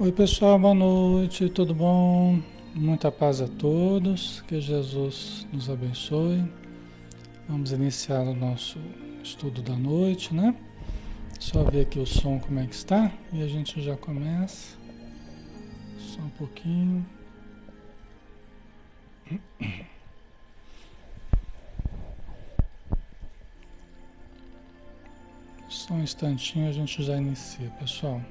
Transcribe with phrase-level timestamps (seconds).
[0.00, 2.40] Oi pessoal, boa noite, tudo bom?
[2.72, 6.48] Muita paz a todos, que Jesus nos abençoe.
[7.48, 8.78] Vamos iniciar o nosso
[9.24, 10.54] estudo da noite, né?
[11.40, 14.78] Só ver aqui o som como é que está e a gente já começa.
[15.98, 17.04] Só um pouquinho.
[25.68, 28.22] Só um instantinho a gente já inicia, pessoal.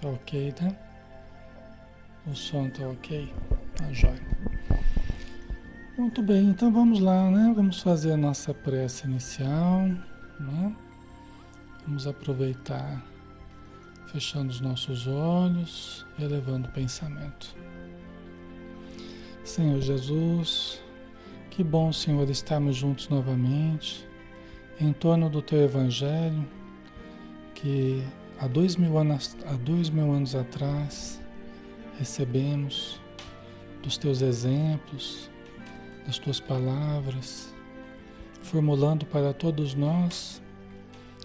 [0.00, 0.76] Tá ok, né?
[2.24, 3.32] O som tá ok?
[3.74, 4.22] Tá jóia.
[5.98, 7.52] Muito bem, então vamos lá, né?
[7.56, 9.88] Vamos fazer a nossa prece inicial,
[10.38, 10.76] né?
[11.84, 13.04] Vamos aproveitar
[14.06, 17.56] fechando os nossos olhos, elevando o pensamento.
[19.42, 20.80] Senhor Jesus,
[21.50, 24.06] que bom, Senhor, estarmos juntos novamente
[24.80, 26.48] em torno do Teu Evangelho,
[27.52, 28.04] que
[28.38, 31.20] há dois mil anos, há dois mil anos atrás
[31.98, 33.00] recebemos
[33.82, 35.30] dos Teus exemplos,
[36.06, 37.54] das Tuas palavras,
[38.42, 40.42] formulando para todos nós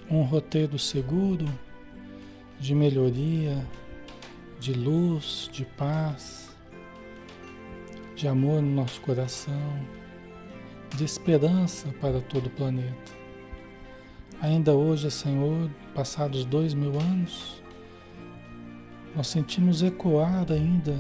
[0.10, 1.46] um roteiro seguro
[2.60, 3.66] de melhoria,
[4.60, 6.54] de luz, de paz
[8.16, 9.80] de amor no nosso coração,
[10.96, 13.23] de esperança para todo o planeta.
[14.44, 17.64] Ainda hoje, Senhor, passados dois mil anos,
[19.16, 21.00] nós sentimos ecoar ainda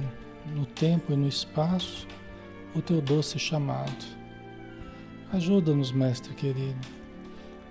[0.55, 2.07] no tempo e no espaço
[2.73, 4.05] o teu doce chamado.
[5.33, 6.87] Ajuda-nos, Mestre querido,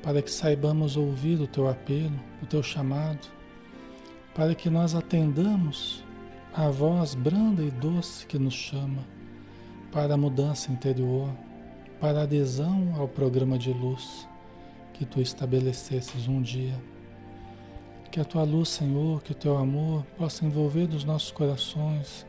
[0.02, 3.26] para que saibamos ouvir o teu apelo, o teu chamado,
[4.34, 6.04] para que nós atendamos
[6.52, 9.06] à voz branda e doce que nos chama
[9.90, 11.30] para a mudança interior,
[11.98, 14.30] para a adesão ao programa de luz
[15.02, 16.80] que tu estabelecesses um dia.
[18.08, 22.24] Que a tua luz, Senhor, que o teu amor possa envolver dos nossos corações,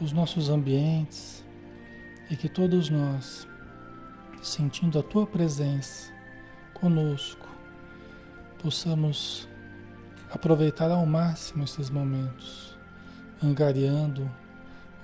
[0.00, 1.44] os nossos ambientes
[2.30, 3.46] e que todos nós,
[4.42, 6.10] sentindo a tua presença
[6.72, 7.46] conosco,
[8.62, 9.46] possamos
[10.30, 12.74] aproveitar ao máximo esses momentos,
[13.42, 14.30] angariando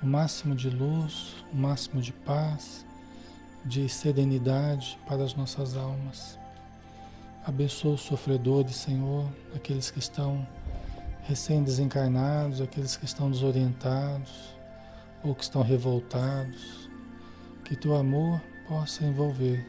[0.02, 2.86] o máximo de luz, o máximo de paz,
[3.62, 6.42] de serenidade para as nossas almas.
[7.46, 10.48] Abençoa os sofredores, Senhor, aqueles que estão
[11.24, 14.56] recém-desencarnados, aqueles que estão desorientados
[15.22, 16.88] ou que estão revoltados.
[17.62, 19.62] Que teu amor possa envolver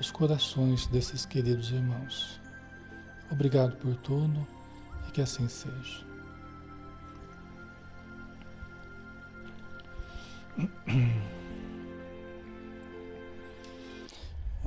[0.00, 2.40] os corações desses queridos irmãos.
[3.30, 4.44] Obrigado por tudo
[5.08, 6.04] e que assim seja.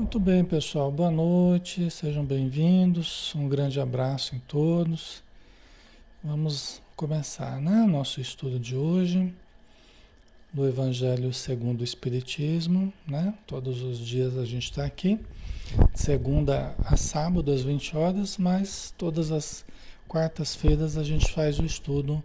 [0.09, 0.91] Muito bem, pessoal.
[0.91, 3.31] Boa noite, sejam bem-vindos.
[3.35, 5.21] Um grande abraço em todos.
[6.23, 7.85] Vamos começar, né?
[7.85, 9.31] Nosso estudo de hoje
[10.51, 13.35] do Evangelho segundo o Espiritismo, né?
[13.45, 15.19] Todos os dias a gente está aqui,
[15.93, 19.63] segunda a sábado às 20 horas, mas todas as
[20.07, 22.23] quartas-feiras a gente faz o estudo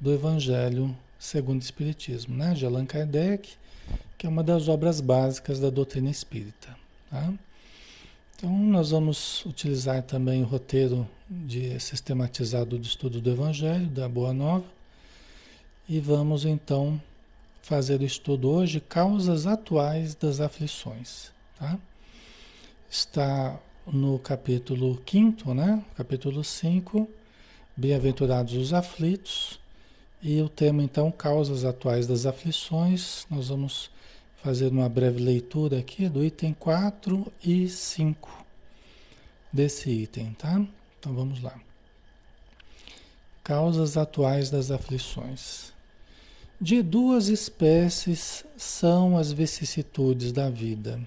[0.00, 2.54] do Evangelho segundo o Espiritismo, né?
[2.54, 3.50] de Allan Kardec,
[4.16, 6.87] que é uma das obras básicas da doutrina espírita.
[7.10, 7.32] Tá?
[8.36, 14.32] Então, nós vamos utilizar também o roteiro de sistematizado do estudo do Evangelho, da Boa
[14.32, 14.64] Nova,
[15.88, 17.00] e vamos então
[17.62, 21.30] fazer o estudo hoje, causas atuais das aflições.
[21.58, 21.78] Tá?
[22.88, 25.84] Está no capítulo 5, né?
[25.96, 27.08] capítulo 5,
[27.76, 29.60] Bem-aventurados os aflitos,
[30.20, 33.26] e o tema então, causas atuais das aflições.
[33.30, 33.90] Nós vamos
[34.42, 38.46] fazer uma breve leitura aqui do item 4 e 5
[39.52, 40.64] desse item, tá?
[40.98, 41.58] Então vamos lá.
[43.42, 45.72] Causas atuais das aflições.
[46.60, 51.00] De duas espécies são as vicissitudes da vida,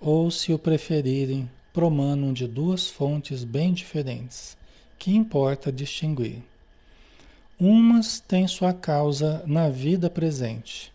[0.00, 4.56] ou, se o preferirem, promanam de duas fontes bem diferentes,
[4.98, 6.42] que importa distinguir.
[7.58, 10.92] Umas têm sua causa na vida presente,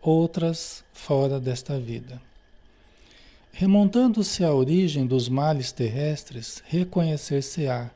[0.00, 2.20] outras fora desta vida.
[3.52, 7.90] Remontando-se à origem dos males terrestres, reconhecer-se-á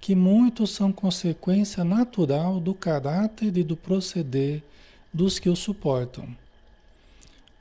[0.00, 4.62] que muitos são consequência natural do caráter e do proceder
[5.12, 6.36] dos que o suportam.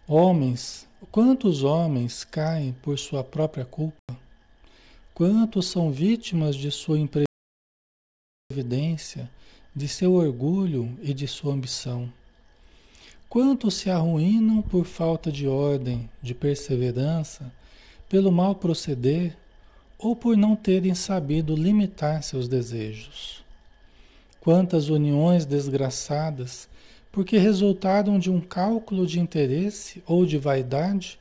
[0.07, 4.17] Homens, quantos homens caem por sua própria culpa?
[5.13, 9.29] Quantos são vítimas de sua imprevidência?
[9.73, 12.11] de seu orgulho e de sua ambição.
[13.31, 17.49] Quantos se arruinam por falta de ordem, de perseverança,
[18.09, 19.37] pelo mal proceder
[19.97, 23.41] ou por não terem sabido limitar seus desejos.
[24.41, 26.67] Quantas uniões desgraçadas,
[27.09, 31.17] porque resultaram de um cálculo de interesse ou de vaidade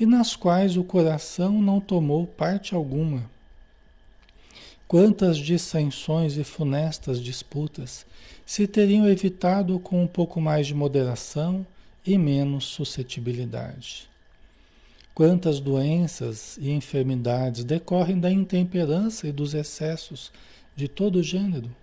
[0.00, 3.30] e nas quais o coração não tomou parte alguma.
[4.92, 8.04] Quantas dissensões e funestas disputas
[8.44, 11.66] se teriam evitado com um pouco mais de moderação
[12.06, 14.06] e menos suscetibilidade.
[15.14, 20.30] Quantas doenças e enfermidades decorrem da intemperança e dos excessos
[20.76, 21.74] de todo gênero?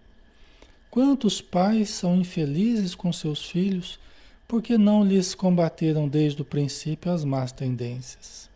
[0.92, 4.00] Quantos pais são infelizes com seus filhos
[4.48, 8.48] porque não lhes combateram desde o princípio as más tendências?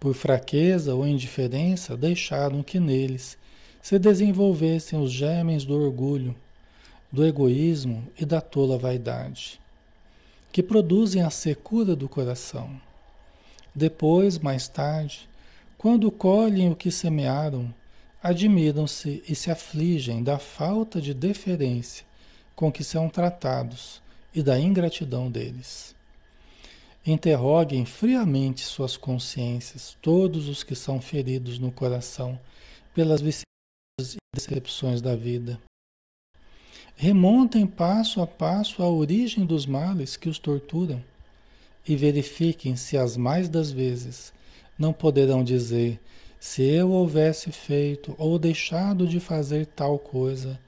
[0.00, 3.38] Por fraqueza ou indiferença, deixaram que neles
[3.84, 6.34] se desenvolvessem os germens do orgulho,
[7.12, 9.60] do egoísmo e da tola vaidade
[10.50, 12.80] que produzem a secura do coração.
[13.74, 15.28] Depois, mais tarde,
[15.76, 17.74] quando colhem o que semearam,
[18.22, 22.06] admiram-se e se afligem da falta de deferência
[22.56, 24.00] com que são tratados
[24.34, 25.94] e da ingratidão deles.
[27.06, 32.40] Interroguem friamente suas consciências, todos os que são feridos no coração
[32.94, 33.53] pelas vicissitudes
[34.00, 35.60] e decepções da vida.
[36.96, 41.02] Remontem passo a passo a origem dos males que os torturam
[41.86, 44.32] e verifiquem se as mais das vezes
[44.76, 46.00] não poderão dizer:
[46.40, 50.58] se eu houvesse feito ou deixado de fazer tal coisa,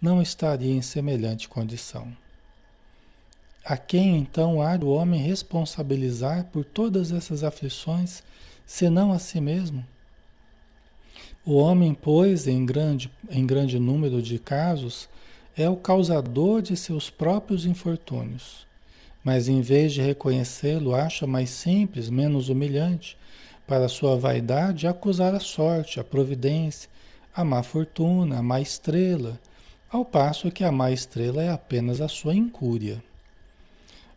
[0.00, 2.16] não estaria em semelhante condição.
[3.62, 8.22] A quem então há o homem responsabilizar por todas essas aflições,
[8.66, 9.84] senão a si mesmo?
[11.46, 15.08] O homem, pois, em grande, em grande número de casos,
[15.54, 18.66] é o causador de seus próprios infortúnios.
[19.22, 23.18] Mas em vez de reconhecê-lo, acha mais simples, menos humilhante,
[23.66, 26.88] para sua vaidade, acusar a sorte, a providência,
[27.34, 29.38] a má fortuna, a má estrela,
[29.90, 33.02] ao passo que a má estrela é apenas a sua incúria.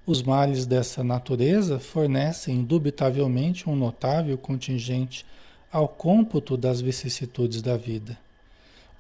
[0.06, 5.26] Os males dessa natureza fornecem indubitavelmente um notável contingente
[5.72, 8.18] ao cômputo das vicissitudes da vida.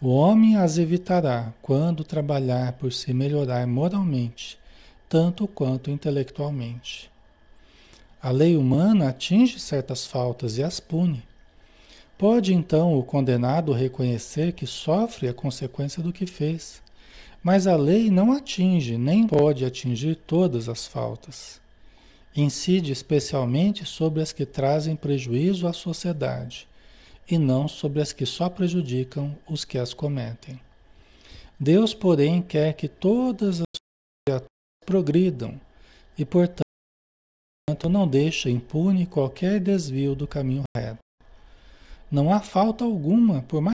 [0.01, 4.59] O homem as evitará quando trabalhar por se melhorar moralmente,
[5.09, 7.09] tanto quanto intelectualmente.
[8.21, 11.23] A lei humana atinge certas faltas e as pune.
[12.17, 16.81] Pode então o condenado reconhecer que sofre a consequência do que fez,
[17.41, 21.61] mas a lei não atinge nem pode atingir todas as faltas.
[22.39, 26.67] Incide especialmente sobre as que trazem prejuízo à sociedade
[27.27, 30.61] e não sobre as que só prejudicam os que as cometem.
[31.59, 33.65] Deus, porém, quer que todas as
[34.23, 34.51] criaturas
[34.85, 35.59] progridam
[36.15, 36.61] e, portanto,
[37.89, 40.99] não deixa impune qualquer desvio do caminho reto.
[42.11, 43.73] Não há falta alguma, por mais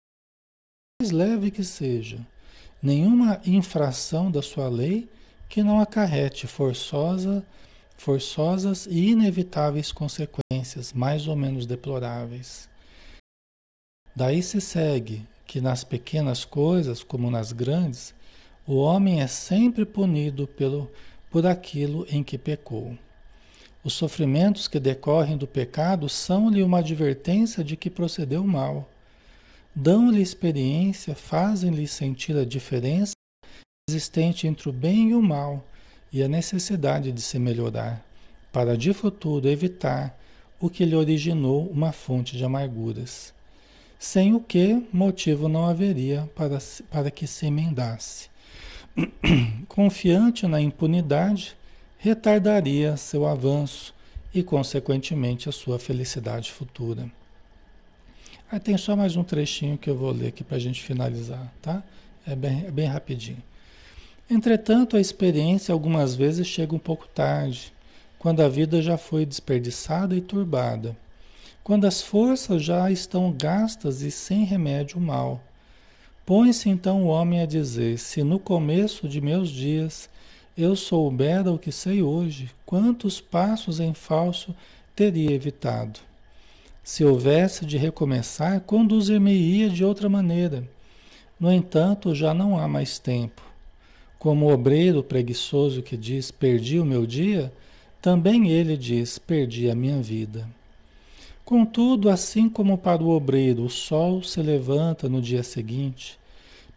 [1.14, 2.20] leve que seja,
[2.84, 5.10] nenhuma infração da sua lei
[5.48, 7.46] que não acarrete forçosa,
[8.00, 12.70] forçosas e inevitáveis consequências, mais ou menos deploráveis.
[14.16, 18.16] Daí se segue que nas pequenas coisas, como nas grandes,
[18.66, 20.90] o homem é sempre punido pelo,
[21.30, 22.98] por aquilo em que pecou.
[23.84, 28.90] Os sofrimentos que decorrem do pecado são-lhe uma advertência de que procedeu mal.
[29.76, 33.12] Dão-lhe experiência, fazem-lhe sentir a diferença
[33.90, 35.66] existente entre o bem e o mal
[36.12, 38.04] e a necessidade de se melhorar,
[38.52, 40.18] para de futuro evitar
[40.60, 43.34] o que lhe originou uma fonte de amarguras
[44.00, 46.58] sem o que motivo não haveria para,
[46.90, 48.30] para que se emendasse.
[49.68, 51.56] Confiante na impunidade,
[51.98, 53.94] retardaria seu avanço
[54.34, 57.12] e, consequentemente, a sua felicidade futura.
[58.50, 61.54] Aí tem só mais um trechinho que eu vou ler aqui para a gente finalizar,
[61.62, 61.84] tá?
[62.26, 63.44] É bem, é bem rapidinho.
[64.30, 67.74] Entretanto, a experiência algumas vezes chega um pouco tarde,
[68.18, 70.96] quando a vida já foi desperdiçada e turbada
[71.70, 75.40] quando as forças já estão gastas e sem remédio mal.
[76.26, 80.10] Põe-se então o homem a dizer: Se no começo de meus dias
[80.58, 84.56] eu soubera o que sei hoje, quantos passos em falso
[84.96, 86.00] teria evitado?
[86.84, 90.68] Se houvesse de recomeçar, conduzir-me-ia de outra maneira.
[91.40, 93.44] No entanto, já não há mais tempo.
[94.20, 97.54] Como o obreiro preguiçoso que diz: Perdi o meu dia,
[98.02, 100.46] também ele diz: Perdi a minha vida.
[101.46, 106.20] Contudo, assim como para o obreiro o sol se levanta no dia seguinte,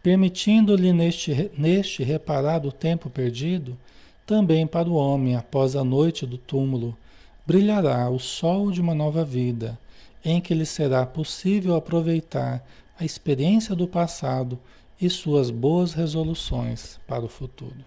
[0.01, 3.77] permitindo-lhe neste, neste reparar o tempo perdido,
[4.25, 6.97] também para o homem, após a noite do túmulo,
[7.45, 9.77] brilhará o sol de uma nova vida,
[10.23, 12.65] em que lhe será possível aproveitar
[12.97, 14.57] a experiência do passado
[15.03, 17.83] e suas boas resoluções para o futuro.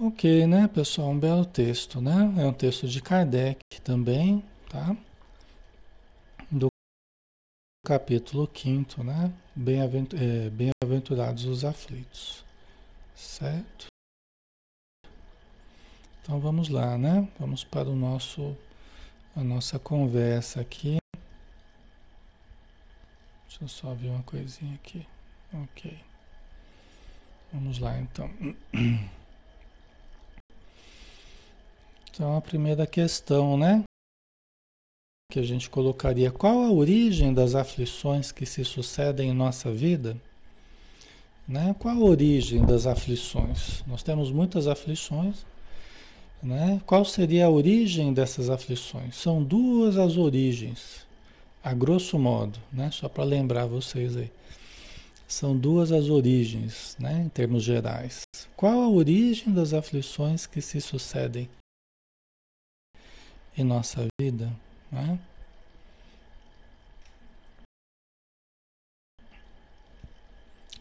[0.00, 1.10] Ok, né, pessoal?
[1.10, 2.34] Um belo texto, né?
[2.38, 4.96] É um texto de Kardec também, tá?
[6.50, 6.68] Do
[7.86, 9.32] capítulo 5, né?
[10.18, 12.44] É, bem-aventurados os aflitos,
[13.14, 13.86] certo?
[16.22, 17.28] Então vamos lá, né?
[17.38, 18.56] Vamos para o nosso
[19.36, 20.99] a nossa conversa aqui.
[23.60, 25.06] Deixa eu só ver uma coisinha aqui.
[25.52, 25.94] Ok.
[27.52, 28.30] Vamos lá então.
[32.12, 33.84] Então a primeira questão, né?
[35.30, 40.16] Que a gente colocaria: qual a origem das aflições que se sucedem em nossa vida?
[41.46, 41.74] Né?
[41.78, 43.82] Qual a origem das aflições?
[43.86, 45.44] Nós temos muitas aflições.
[46.42, 46.80] Né?
[46.86, 49.16] Qual seria a origem dessas aflições?
[49.16, 51.06] São duas as origens,
[51.62, 52.90] a grosso modo, né?
[52.90, 54.30] só para lembrar vocês aí.
[55.28, 57.22] São duas as origens, né?
[57.24, 58.22] em termos gerais.
[58.56, 61.48] Qual a origem das aflições que se sucedem
[63.56, 64.50] em nossa vida?
[64.90, 65.18] Né?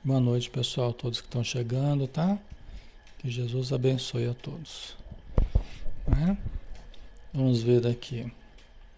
[0.03, 2.39] Boa noite, pessoal, todos que estão chegando, tá?
[3.19, 4.95] Que Jesus abençoe a todos.
[6.07, 6.37] Né?
[7.33, 8.31] Vamos ver aqui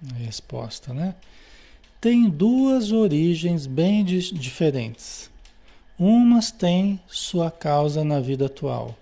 [0.09, 1.15] a resposta, né?
[2.01, 5.29] Tem duas origens bem diferentes.
[5.99, 8.97] Umas têm sua causa na vida atual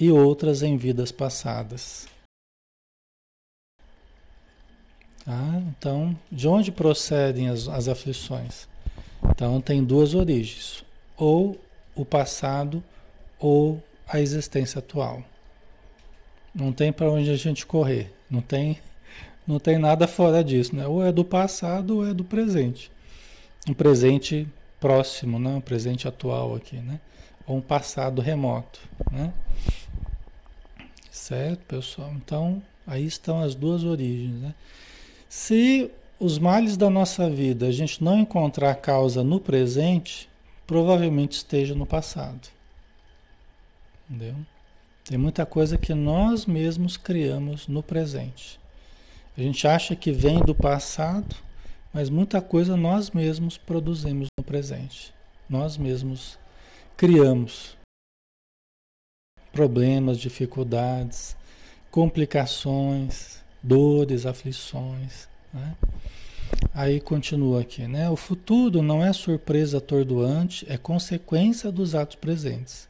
[0.00, 2.08] e outras em vidas passadas.
[5.24, 8.66] Ah, então, de onde procedem as, as aflições?
[9.22, 10.84] Então, tem duas origens:
[11.16, 11.56] ou
[11.94, 12.82] o passado
[13.38, 15.22] ou a existência atual.
[16.52, 18.12] Não tem para onde a gente correr.
[18.28, 18.80] Não tem,
[19.46, 20.86] não tem nada fora disso, né?
[20.86, 22.90] Ou é do passado ou é do presente.
[23.68, 24.48] Um presente
[24.80, 25.50] próximo, né?
[25.50, 27.00] Um presente atual aqui, né?
[27.46, 29.32] Ou um passado remoto, né?
[31.10, 32.12] Certo, pessoal?
[32.16, 34.54] Então, aí estão as duas origens, né?
[35.28, 40.28] Se os males da nossa vida a gente não encontrar causa no presente,
[40.66, 42.48] provavelmente esteja no passado.
[44.08, 44.36] Entendeu?
[45.04, 48.58] Tem muita coisa que nós mesmos criamos no presente.
[49.36, 51.34] A gente acha que vem do passado,
[51.92, 55.12] mas muita coisa nós mesmos produzimos no presente.
[55.48, 56.38] Nós mesmos
[56.96, 57.76] criamos
[59.52, 61.36] problemas, dificuldades,
[61.90, 65.28] complicações, dores, aflições.
[65.52, 65.76] Né?
[66.72, 68.10] Aí continua aqui, né?
[68.10, 72.88] O futuro não é surpresa atordoante, é consequência dos atos presentes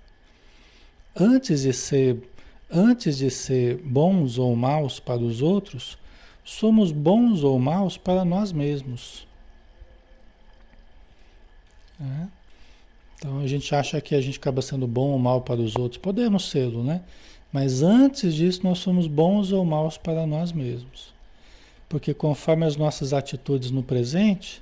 [1.14, 2.30] antes de ser
[2.70, 5.96] antes de ser bons ou maus para os outros,
[6.44, 9.26] somos bons ou maus para nós mesmos.
[12.00, 12.26] É?
[13.16, 15.98] Então a gente acha que a gente acaba sendo bom ou mal para os outros.
[15.98, 17.02] Podemos ser, né?
[17.50, 21.14] Mas antes disso, nós somos bons ou maus para nós mesmos.
[21.88, 24.60] Porque conforme as nossas atitudes no presente,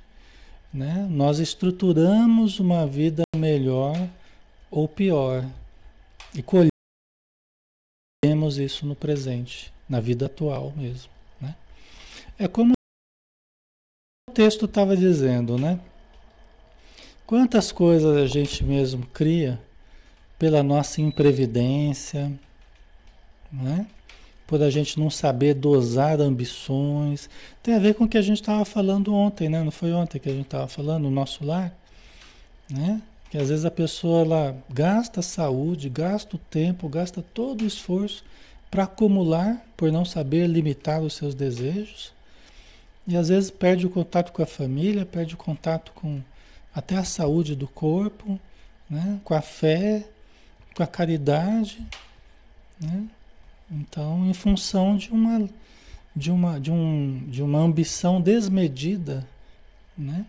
[0.71, 4.07] né, nós estruturamos uma vida melhor
[4.69, 5.43] ou pior
[6.35, 6.43] e
[8.23, 11.11] colhemos isso no presente, na vida atual mesmo.
[12.37, 12.73] É como
[14.29, 15.79] o texto estava dizendo, né?
[17.25, 19.61] Quantas coisas a gente mesmo cria
[20.37, 22.31] pela nossa imprevidência,
[23.51, 23.87] né?
[24.53, 27.29] por a gente não saber dosar ambições.
[27.61, 29.63] Tem a ver com o que a gente estava falando ontem, né?
[29.63, 31.75] Não foi ontem que a gente estava falando, no nosso lar,
[32.69, 33.01] né?
[33.31, 38.23] Que às vezes a pessoa ela gasta saúde, gasta o tempo, gasta todo o esforço
[38.69, 42.13] para acumular por não saber limitar os seus desejos.
[43.07, 46.21] E às vezes perde o contato com a família, perde o contato com
[46.73, 48.39] até a saúde do corpo,
[48.89, 49.19] né?
[49.23, 50.07] com a fé,
[50.73, 51.85] com a caridade.
[52.79, 53.07] Né?
[53.69, 55.49] Então, em função de uma,
[56.15, 59.27] de uma, de um, de uma ambição desmedida,
[59.97, 60.25] né?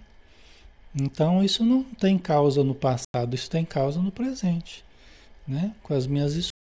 [0.95, 4.85] Então isso não tem causa no passado, isso tem causa no presente,
[5.47, 5.75] né?
[5.83, 6.51] Com as minhas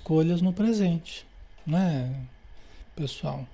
[0.00, 1.24] escolhas no presente,
[1.64, 2.26] né,
[2.96, 3.46] pessoal?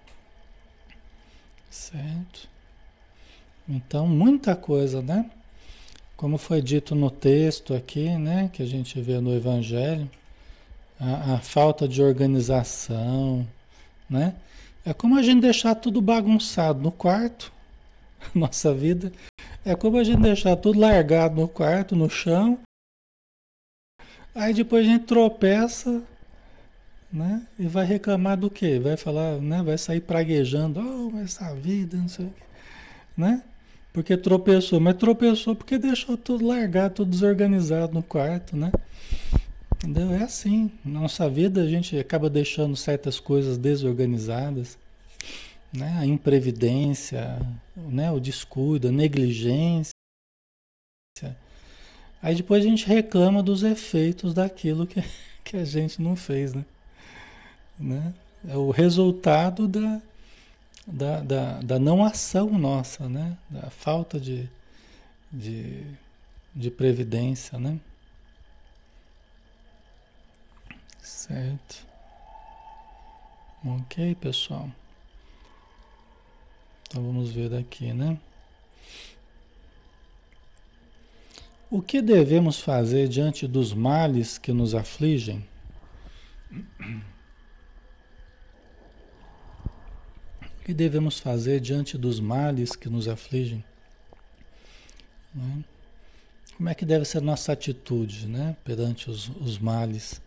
[1.75, 2.49] Certo?
[3.69, 5.29] Então muita coisa, né?
[6.17, 10.09] Como foi dito no texto aqui, né, que a gente vê no Evangelho,
[11.01, 13.45] a, a falta de organização,
[14.09, 14.37] né?
[14.87, 17.53] É como a gente deixar tudo bagunçado no quarto,
[18.33, 19.13] nossa vida,
[19.65, 22.57] é como a gente deixar tudo largado no quarto, no chão.
[24.33, 26.05] Aí depois a gente tropeça,
[27.15, 27.47] né?
[27.57, 28.81] E vai reclamar do quê?
[28.81, 29.63] Vai falar, né?
[29.63, 32.43] Vai sair praguejando, oh, essa vida, não sei o quê,
[33.17, 33.43] né?
[33.93, 38.73] Porque tropeçou, mas tropeçou porque deixou tudo largado, tudo desorganizado no quarto, né?
[39.77, 40.13] Entendeu?
[40.13, 40.73] É assim.
[40.85, 44.77] Nossa vida a gente acaba deixando certas coisas desorganizadas,
[45.73, 45.97] né?
[46.01, 47.39] A imprevidência,
[47.77, 48.11] né?
[48.11, 49.95] O descuido, a negligência.
[52.21, 55.01] Aí depois a gente reclama dos efeitos daquilo que,
[55.45, 56.65] que a gente não fez, né?
[57.79, 58.15] Né?
[58.49, 60.01] É o resultado da,
[60.87, 63.37] da, da, da não ação nossa, né?
[63.49, 64.49] Da falta de,
[65.33, 65.83] de,
[66.55, 67.79] de previdência, né?
[71.03, 71.87] Certo.
[73.65, 74.71] Ok, pessoal.
[76.87, 78.19] Então vamos ver aqui, né?
[81.71, 85.45] O que devemos fazer diante dos males que nos afligem?
[90.65, 93.63] Que devemos fazer diante dos males que nos afligem?
[95.35, 95.63] Né?
[96.57, 98.57] Como é que deve ser a nossa atitude né?
[98.65, 100.23] perante os, os males,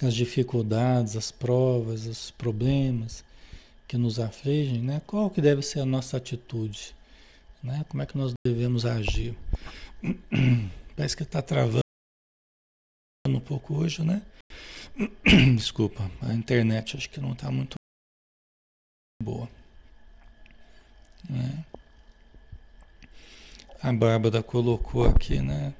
[0.00, 3.24] as dificuldades, as provas, os problemas
[3.88, 4.80] que nos afligem?
[4.80, 5.02] Né?
[5.04, 6.94] Qual que deve ser a nossa atitude?
[7.60, 7.84] Né?
[7.88, 9.36] Como é que nós devemos agir?
[10.94, 11.80] Parece que está travando
[13.26, 14.22] um pouco hoje, né?
[15.56, 17.77] Desculpa, a internet acho que não está muito
[19.20, 19.48] boa.
[21.28, 21.64] Né?
[23.82, 25.74] A Bárbara colocou aqui, né?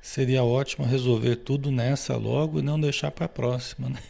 [0.00, 4.02] Seria ótimo resolver tudo nessa logo e não deixar para a próxima, né?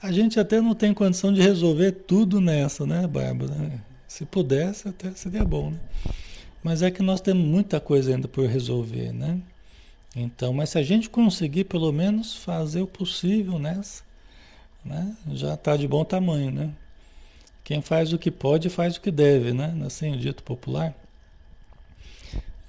[0.00, 3.82] A gente até não tem condição de resolver tudo nessa, né, Bárbara?
[4.06, 5.80] Se pudesse, até seria bom, né?
[6.62, 9.40] Mas é que nós temos muita coisa ainda por resolver, né?
[10.14, 14.02] Então, mas se a gente conseguir pelo menos fazer o possível nessa,
[14.84, 15.16] né?
[15.32, 16.74] Já está de bom tamanho, né?
[17.68, 19.78] Quem faz o que pode faz o que deve, né?
[19.84, 20.94] Assim o dito popular.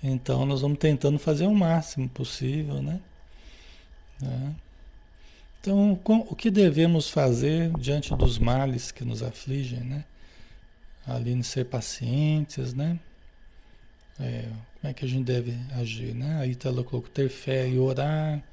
[0.03, 2.99] Então nós vamos tentando fazer o máximo possível, né?
[4.21, 4.51] É.
[5.61, 10.03] Então, com, o que devemos fazer diante dos males que nos afligem, né?
[11.07, 12.99] Ali ser pacientes, né?
[14.19, 14.49] É,
[14.81, 16.41] como é que a gente deve agir, né?
[16.41, 18.43] A Itala colocou ter fé e orar,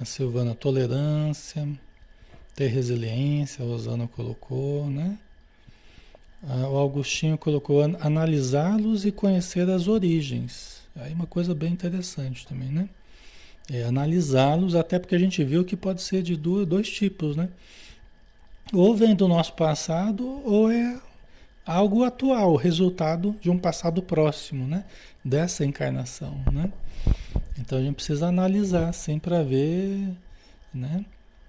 [0.00, 1.68] a Silvana tolerância,
[2.54, 5.18] ter resiliência, a Rosana colocou, né?
[6.48, 10.82] Ah, o Augustinho colocou analisá-los e conhecer as origens.
[10.96, 12.88] Aí uma coisa bem interessante também, né?
[13.70, 17.48] É analisá-los, até porque a gente viu que pode ser de dois, dois tipos, né?
[18.72, 21.00] Ou vem do nosso passado, ou é
[21.64, 24.84] algo atual, resultado de um passado próximo, né?
[25.24, 26.70] Dessa encarnação, né?
[27.58, 30.10] Então a gente precisa analisar assim para ver,
[30.72, 31.04] né?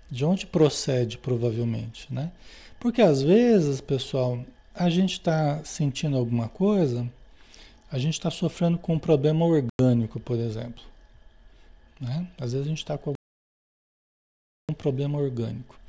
[0.10, 2.32] De onde procede provavelmente, né?
[2.80, 4.40] Porque às vezes, pessoal,
[4.76, 7.10] a gente está sentindo alguma coisa,
[7.92, 10.84] a gente está sofrendo com um problema orgânico, por exemplo.
[12.00, 12.28] Né?
[12.38, 13.14] Às vezes a gente está com
[14.70, 15.80] um problema orgânico.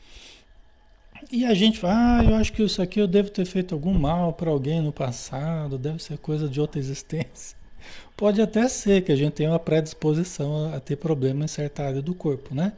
[1.33, 3.93] E a gente fala, ah, eu acho que isso aqui eu devo ter feito algum
[3.93, 7.57] mal para alguém no passado, deve ser coisa de outra existência.
[8.17, 12.03] Pode até ser que a gente tenha uma predisposição a ter problema em certa área
[12.03, 12.73] do corpo, né?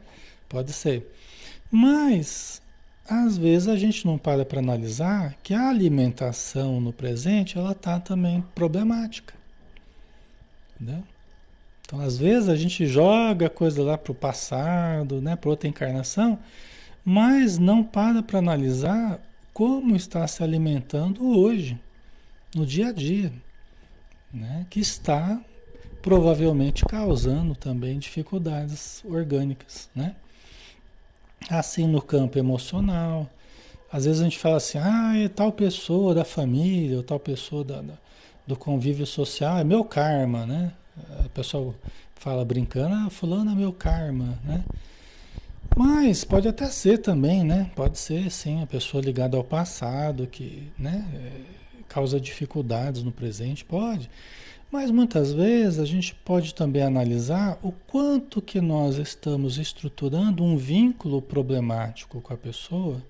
[0.47, 1.13] Pode ser.
[1.69, 2.61] Mas
[3.09, 7.99] às vezes a gente não para para analisar que a alimentação no presente ela está
[7.99, 9.33] também problemática.
[11.81, 16.37] Então, às vezes a gente joga coisa lá para o passado, né, para outra encarnação,
[17.03, 19.19] mas não para para analisar
[19.51, 21.79] como está se alimentando hoje,
[22.55, 23.33] no dia a dia,
[24.31, 25.41] né, que está
[26.01, 30.15] provavelmente causando também dificuldades orgânicas, né?
[31.49, 33.29] Assim no campo emocional.
[33.91, 37.63] Às vezes a gente fala assim, ah, é tal pessoa da família, ou tal pessoa
[37.63, 37.93] da, da,
[38.45, 40.71] do convívio social, é meu karma, né?
[41.25, 41.73] A pessoa
[42.15, 44.63] fala brincando, ah, fulano é meu karma, né?
[45.75, 47.71] Mas pode até ser também, né?
[47.75, 53.63] Pode ser, sim, a pessoa ligada ao passado, que né, é, causa dificuldades no presente,
[53.63, 54.09] pode.
[54.71, 60.55] Mas muitas vezes a gente pode também analisar o quanto que nós estamos estruturando um
[60.55, 63.03] vínculo problemático com a pessoa,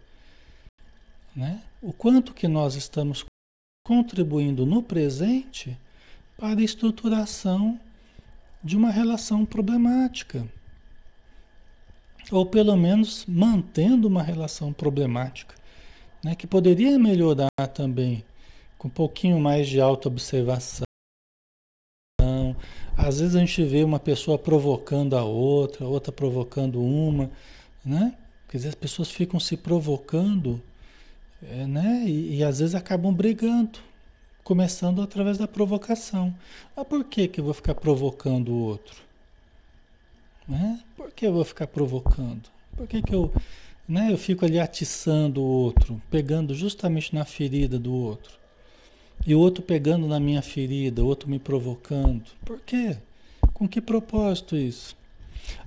[1.35, 1.61] né?
[1.81, 3.25] O quanto que nós estamos
[3.85, 5.77] contribuindo no presente
[6.37, 7.77] para a estruturação
[8.63, 10.47] de uma relação problemática.
[12.31, 15.55] Ou pelo menos mantendo uma relação problemática,
[16.23, 16.35] né?
[16.35, 18.23] que poderia melhorar também
[18.77, 20.88] com um pouquinho mais de autoobservação
[22.97, 27.29] às vezes a gente vê uma pessoa provocando a outra, outra provocando uma,
[27.83, 28.15] né?
[28.49, 30.61] Quer dizer, as pessoas ficam se provocando,
[31.43, 32.03] é, né?
[32.05, 33.79] E, e, às vezes acabam brigando,
[34.43, 36.35] começando através da provocação.
[36.75, 38.97] Ah, por que, que eu vou ficar provocando o outro?
[40.47, 40.79] Né?
[40.97, 42.49] Por que eu vou ficar provocando?
[42.75, 43.31] Por que, que eu,
[43.87, 48.38] né, eu fico ali atiçando o outro, pegando justamente na ferida do outro?
[49.29, 52.23] E o outro pegando na minha ferida, o outro me provocando.
[52.43, 52.97] Por quê?
[53.53, 54.97] Com que propósito isso?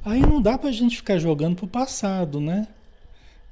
[0.05, 2.67] Aí não dá para a gente ficar jogando para o passado, né?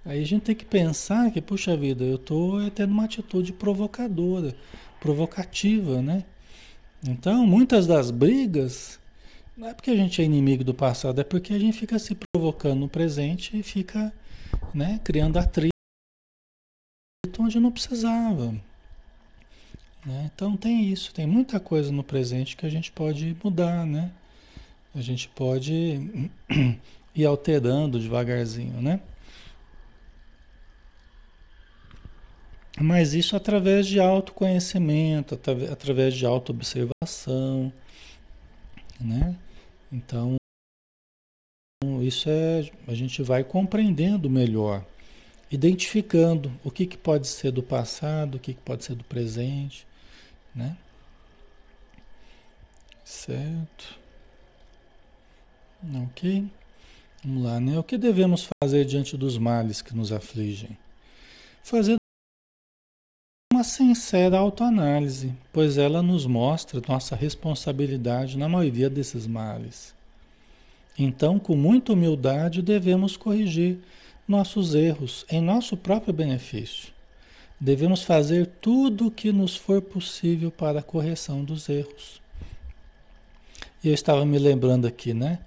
[0.04, 4.52] Aí a gente tem que pensar que, puxa vida, eu estou tendo uma atitude provocadora,
[4.98, 6.24] provocativa, né?
[7.06, 8.98] Então, muitas das brigas,
[9.56, 12.16] não é porque a gente é inimigo do passado, é porque a gente fica se
[12.34, 14.12] provocando no presente e fica
[14.74, 15.70] né, criando atrito
[17.38, 18.68] onde não precisava.
[20.04, 20.30] Né?
[20.34, 24.10] Então tem isso, tem muita coisa no presente que a gente pode mudar, né?
[24.94, 26.28] A gente pode
[27.14, 29.00] ir alterando devagarzinho, né?
[32.78, 35.38] Mas isso através de autoconhecimento,
[35.70, 37.70] através de autoobservação,
[38.98, 39.36] né?
[39.92, 40.36] Então,
[42.02, 44.84] isso é a gente vai compreendendo melhor,
[45.50, 49.86] identificando o que, que pode ser do passado, o que, que pode ser do presente,
[50.54, 50.76] né?
[53.04, 53.98] Certo.
[56.04, 56.48] Ok?
[57.24, 57.78] Vamos lá, né?
[57.78, 60.76] O que devemos fazer diante dos males que nos afligem?
[61.62, 61.96] Fazer
[63.52, 69.94] uma sincera autoanálise, pois ela nos mostra nossa responsabilidade na maioria desses males.
[70.98, 73.78] Então, com muita humildade, devemos corrigir
[74.26, 76.92] nossos erros em nosso próprio benefício.
[77.60, 82.22] Devemos fazer tudo o que nos for possível para a correção dos erros.
[83.84, 85.40] E eu estava me lembrando aqui, né?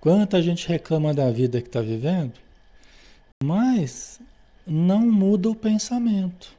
[0.00, 2.34] Quanta gente reclama da vida que está vivendo,
[3.42, 4.20] mas
[4.64, 6.56] não muda o pensamento.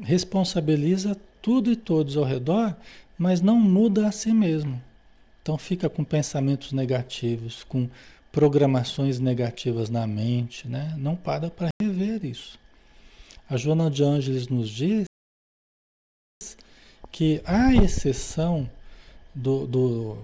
[0.00, 2.74] Responsabiliza tudo e todos ao redor,
[3.18, 4.82] mas não muda a si mesmo.
[5.42, 7.88] Então fica com pensamentos negativos, com
[8.34, 10.92] programações negativas na mente, né?
[10.98, 12.58] Não para para rever isso.
[13.48, 15.04] A Joana de Ângeles nos diz
[17.12, 18.68] que a exceção
[19.32, 20.18] do, do,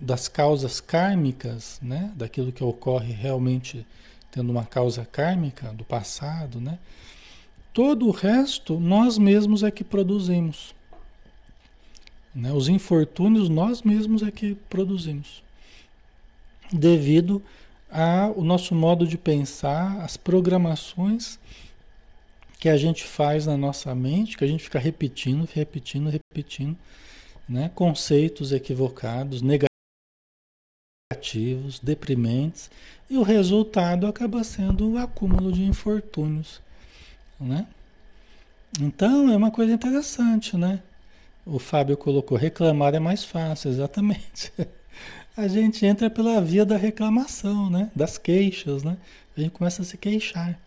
[0.00, 2.10] das causas kármicas, né?
[2.16, 3.86] daquilo que ocorre realmente
[4.30, 6.78] tendo uma causa kármica do passado, né?
[7.74, 10.74] todo o resto nós mesmos é que produzimos.
[12.34, 12.50] Né?
[12.50, 15.42] Os infortúnios nós mesmos é que produzimos,
[16.72, 17.42] devido
[17.90, 21.38] ao nosso modo de pensar, as programações
[22.58, 26.78] que a gente faz na nossa mente, que a gente fica repetindo, repetindo, repetindo
[27.48, 27.70] né?
[27.74, 29.42] conceitos equivocados,
[31.12, 32.70] negativos, deprimentes,
[33.10, 36.62] e o resultado acaba sendo o acúmulo de infortúnios.
[37.38, 37.66] Né?
[38.80, 40.82] Então é uma coisa interessante, né?
[41.44, 44.52] O Fábio colocou, reclamar é mais fácil, exatamente.
[45.36, 47.90] A gente entra pela via da reclamação, né?
[47.94, 48.98] Das queixas, né?
[49.36, 50.58] A gente começa a se queixar.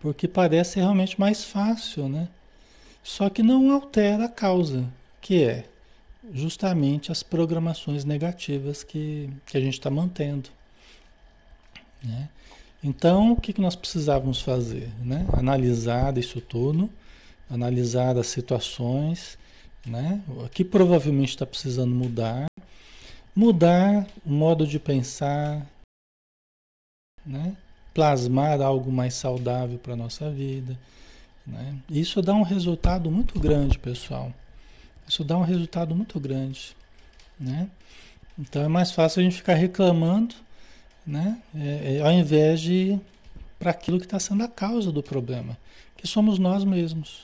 [0.00, 2.28] Porque parece realmente mais fácil, né?
[3.02, 4.86] Só que não altera a causa,
[5.20, 5.64] que é
[6.32, 10.50] justamente as programações negativas que, que a gente está mantendo.
[12.02, 12.28] Né?
[12.82, 14.90] Então, o que, que nós precisávamos fazer?
[15.02, 15.26] Né?
[15.32, 16.90] Analisar isso tudo,
[17.50, 19.38] analisar as situações,
[19.86, 20.20] né?
[20.28, 22.46] o que provavelmente está precisando mudar,
[23.38, 25.64] mudar o modo de pensar,
[27.24, 27.56] né?
[27.94, 30.76] plasmar algo mais saudável para a nossa vida.
[31.46, 31.78] Né?
[31.88, 34.34] Isso dá um resultado muito grande, pessoal.
[35.06, 36.76] Isso dá um resultado muito grande,
[37.38, 37.70] né?
[38.36, 40.34] Então é mais fácil a gente ficar reclamando,
[41.06, 41.40] né?
[41.54, 42.98] É, é, ao invés de
[43.56, 45.56] para aquilo que está sendo a causa do problema,
[45.96, 47.22] que somos nós mesmos,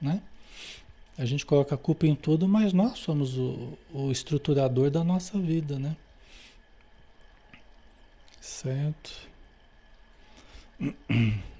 [0.00, 0.22] né?
[1.18, 5.38] A gente coloca a culpa em tudo, mas nós somos o, o estruturador da nossa
[5.38, 5.96] vida, né?
[8.40, 9.28] Certo.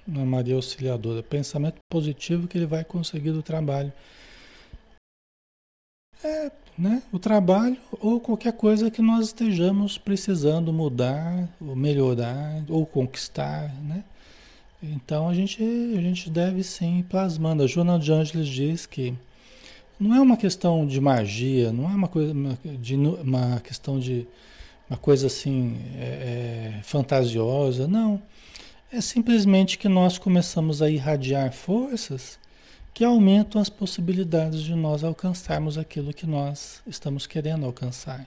[0.07, 1.21] A Maria Auxiliadora.
[1.21, 3.91] Pensamento positivo que ele vai conseguir do trabalho.
[6.23, 7.03] É, né?
[7.11, 14.03] O trabalho ou qualquer coisa que nós estejamos precisando mudar, ou melhorar, ou conquistar, né?
[14.81, 17.63] Então a gente, a gente deve sim ir plasmando.
[17.63, 19.13] A Joana de Ângeles diz que
[19.99, 22.33] não é uma questão de magia, não é uma coisa
[22.79, 24.27] de uma questão de
[24.89, 28.21] uma coisa assim é, é, fantasiosa, não.
[28.91, 32.39] É simplesmente que nós começamos a irradiar forças
[32.93, 38.25] que aumentam as possibilidades de nós alcançarmos aquilo que nós estamos querendo alcançar.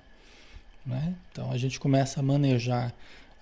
[0.85, 1.15] Né?
[1.33, 2.93] Então a gente começa a manejar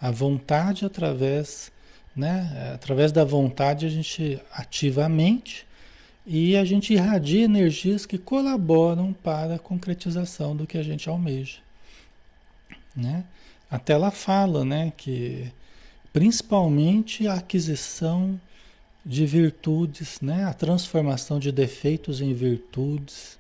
[0.01, 1.73] a vontade através,
[2.15, 2.73] né?
[2.75, 5.68] através da vontade a gente ativa a mente
[6.31, 11.57] e a gente irradia energias que colaboram para a concretização do que a gente almeja.
[12.95, 13.25] Né?
[13.71, 15.51] Até ela fala né, que
[16.13, 18.39] principalmente a aquisição
[19.07, 20.45] de virtudes, né?
[20.45, 23.39] a transformação de defeitos em virtudes.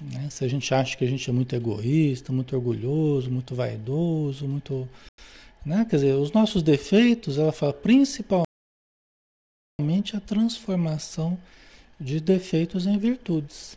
[0.00, 0.30] Né?
[0.30, 4.88] Se a gente acha que a gente é muito egoísta, muito orgulhoso, muito vaidoso, muito.
[5.62, 5.84] Né?
[5.84, 8.46] Quer dizer, os nossos defeitos, ela fala principalmente
[10.14, 11.38] a transformação
[12.00, 13.76] de defeitos em virtudes.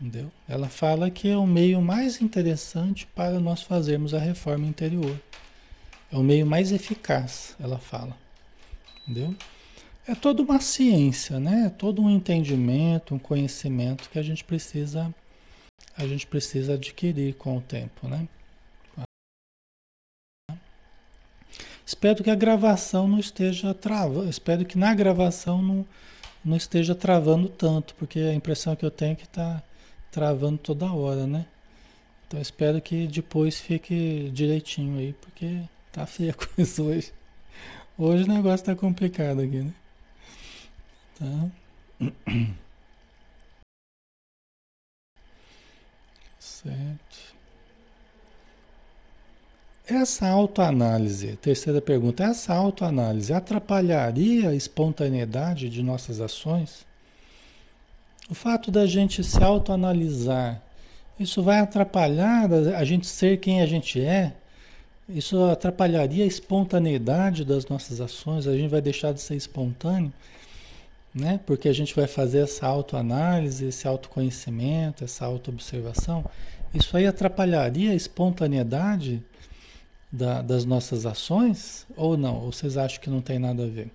[0.00, 0.32] Entendeu?
[0.48, 5.18] Ela fala que é o meio mais interessante para nós fazermos a reforma interior.
[6.10, 8.16] É o meio mais eficaz, ela fala.
[9.02, 9.34] Entendeu?
[10.06, 11.66] É toda uma ciência, né?
[11.66, 15.14] É todo um entendimento, um conhecimento que a gente precisa
[15.96, 18.26] a gente precisa adquirir com o tempo, né?
[21.84, 24.28] Espero que a gravação não esteja travando.
[24.28, 25.86] Espero que na gravação não,
[26.44, 29.62] não esteja travando tanto, porque a impressão que eu tenho é que está
[30.10, 31.46] travando toda hora, né?
[32.26, 37.12] Então espero que depois fique direitinho aí, porque tá feia a coisa hoje.
[37.98, 39.74] Hoje o negócio tá complicado aqui, né?
[41.18, 41.50] Tá?
[46.38, 47.11] Certo.
[49.94, 56.86] Essa autoanálise, terceira pergunta, essa autoanálise atrapalharia a espontaneidade de nossas ações?
[58.30, 60.62] O fato da gente se autoanalisar,
[61.20, 64.32] isso vai atrapalhar a gente ser quem a gente é?
[65.06, 68.46] Isso atrapalharia a espontaneidade das nossas ações?
[68.46, 70.10] A gente vai deixar de ser espontâneo?
[71.14, 71.38] Né?
[71.44, 76.24] Porque a gente vai fazer essa autoanálise, esse autoconhecimento, essa autoobservação.
[76.72, 79.22] Isso aí atrapalharia a espontaneidade
[80.12, 82.36] da, das nossas ações ou não?
[82.36, 83.90] Ou vocês acham que não tem nada a ver?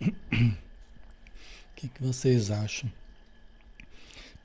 [0.00, 0.14] O
[1.74, 2.90] que, que vocês acham?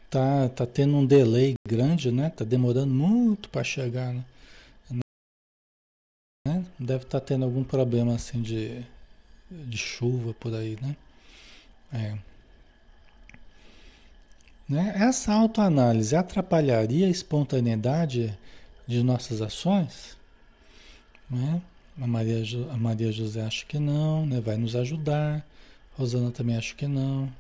[0.10, 2.30] Tá, tá tendo um delay grande, né?
[2.30, 4.24] Tá demorando muito para chegar, né?
[6.48, 6.65] né?
[6.78, 8.86] Deve estar tá tendo algum problema assim de,
[9.50, 10.96] de chuva por aí, né?
[11.91, 12.33] É.
[14.67, 14.93] Né?
[14.95, 18.38] Essa autoanálise atrapalharia a espontaneidade
[18.88, 20.17] de nossas ações?
[21.30, 21.62] Né?
[22.02, 24.39] A, Maria, a Maria José acha que não, né?
[24.39, 25.45] vai nos ajudar.
[25.97, 27.32] Rosana também acha que não.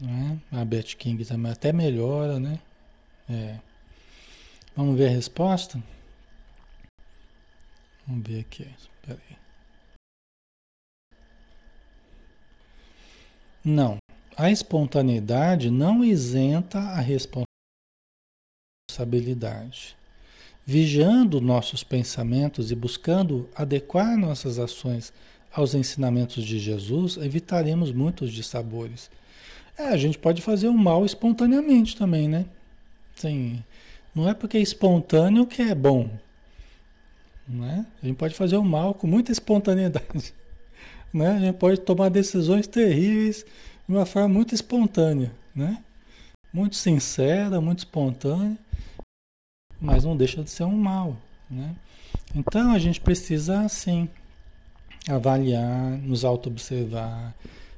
[0.00, 0.38] Né?
[0.52, 2.60] A Beth King também até melhora, né?
[3.28, 3.58] É.
[4.76, 5.82] Vamos ver a resposta?
[8.06, 8.62] Vamos ver aqui.
[8.62, 9.36] Espera aí.
[13.64, 13.98] Não.
[14.38, 19.96] A espontaneidade não isenta a responsabilidade.
[20.64, 25.12] Vigiando nossos pensamentos e buscando adequar nossas ações
[25.52, 29.10] aos ensinamentos de Jesus, evitaremos muitos dissabores.
[29.76, 32.46] É, a gente pode fazer o mal espontaneamente também, né?
[33.16, 33.64] Sim,
[34.14, 36.08] não é porque é espontâneo que é bom.
[37.48, 37.84] Né?
[38.00, 40.32] A gente pode fazer o mal com muita espontaneidade.
[41.10, 41.30] Né?
[41.30, 43.42] A gente pode tomar decisões terríveis
[43.88, 45.82] de uma forma muito espontânea, né?
[46.52, 48.58] Muito sincera, muito espontânea,
[49.80, 51.16] mas não deixa de ser um mal,
[51.50, 51.74] né?
[52.34, 54.08] Então a gente precisa assim
[55.08, 57.34] avaliar, nos auto-observar,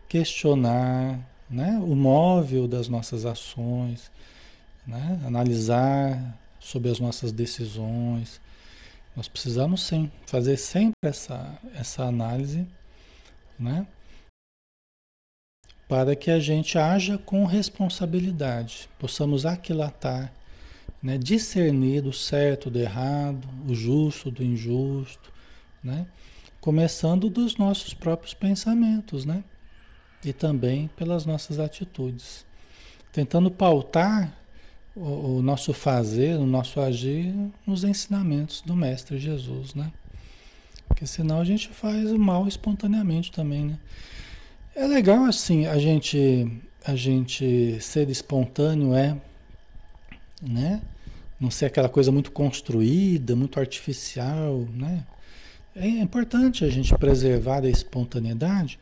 [0.09, 1.79] questionar, né?
[1.81, 4.11] O móvel das nossas ações,
[4.85, 5.21] né?
[5.25, 8.41] Analisar sobre as nossas decisões.
[9.15, 12.67] Nós precisamos sim fazer sempre essa essa análise,
[13.57, 13.87] né?
[15.91, 20.33] Para que a gente haja com responsabilidade, possamos aquilatar,
[21.03, 25.33] né, discernir o certo do errado, o justo do injusto,
[25.83, 26.07] né,
[26.61, 29.43] começando dos nossos próprios pensamentos, né,
[30.25, 32.47] e também pelas nossas atitudes,
[33.11, 34.33] tentando pautar
[34.95, 37.35] o, o nosso fazer, o nosso agir
[37.67, 39.91] nos ensinamentos do Mestre Jesus, né,
[40.87, 43.79] porque senão a gente faz o mal espontaneamente também, né.
[44.75, 46.47] É legal assim a gente
[46.85, 49.17] a gente ser espontâneo é,
[50.41, 50.81] né?
[51.39, 55.05] Não ser aquela coisa muito construída, muito artificial, né?
[55.75, 58.79] É importante a gente preservar a espontaneidade,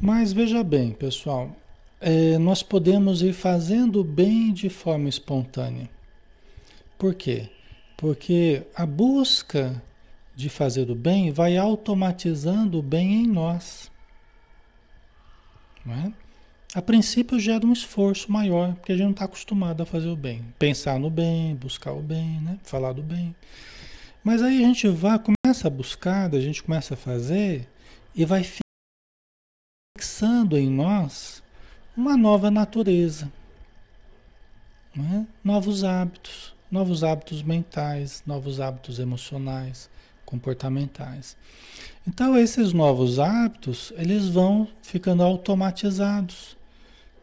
[0.00, 1.54] mas veja bem, pessoal,
[2.00, 5.88] é, nós podemos ir fazendo bem de forma espontânea.
[6.98, 7.48] Por quê?
[7.96, 9.82] Porque a busca
[10.34, 13.89] de fazer o bem vai automatizando o bem em nós.
[15.84, 16.12] Não é?
[16.74, 20.16] a princípio gera um esforço maior, porque a gente não está acostumado a fazer o
[20.16, 20.44] bem.
[20.58, 22.58] Pensar no bem, buscar o bem, né?
[22.62, 23.34] falar do bem.
[24.22, 27.68] Mas aí a gente vai, começa a buscar, a gente começa a fazer
[28.14, 28.44] e vai
[29.96, 31.42] fixando em nós
[31.96, 33.30] uma nova natureza,
[34.94, 35.26] né?
[35.42, 39.90] novos hábitos, novos hábitos mentais, novos hábitos emocionais,
[40.30, 41.36] comportamentais.
[42.06, 46.56] Então esses novos hábitos, eles vão ficando automatizados,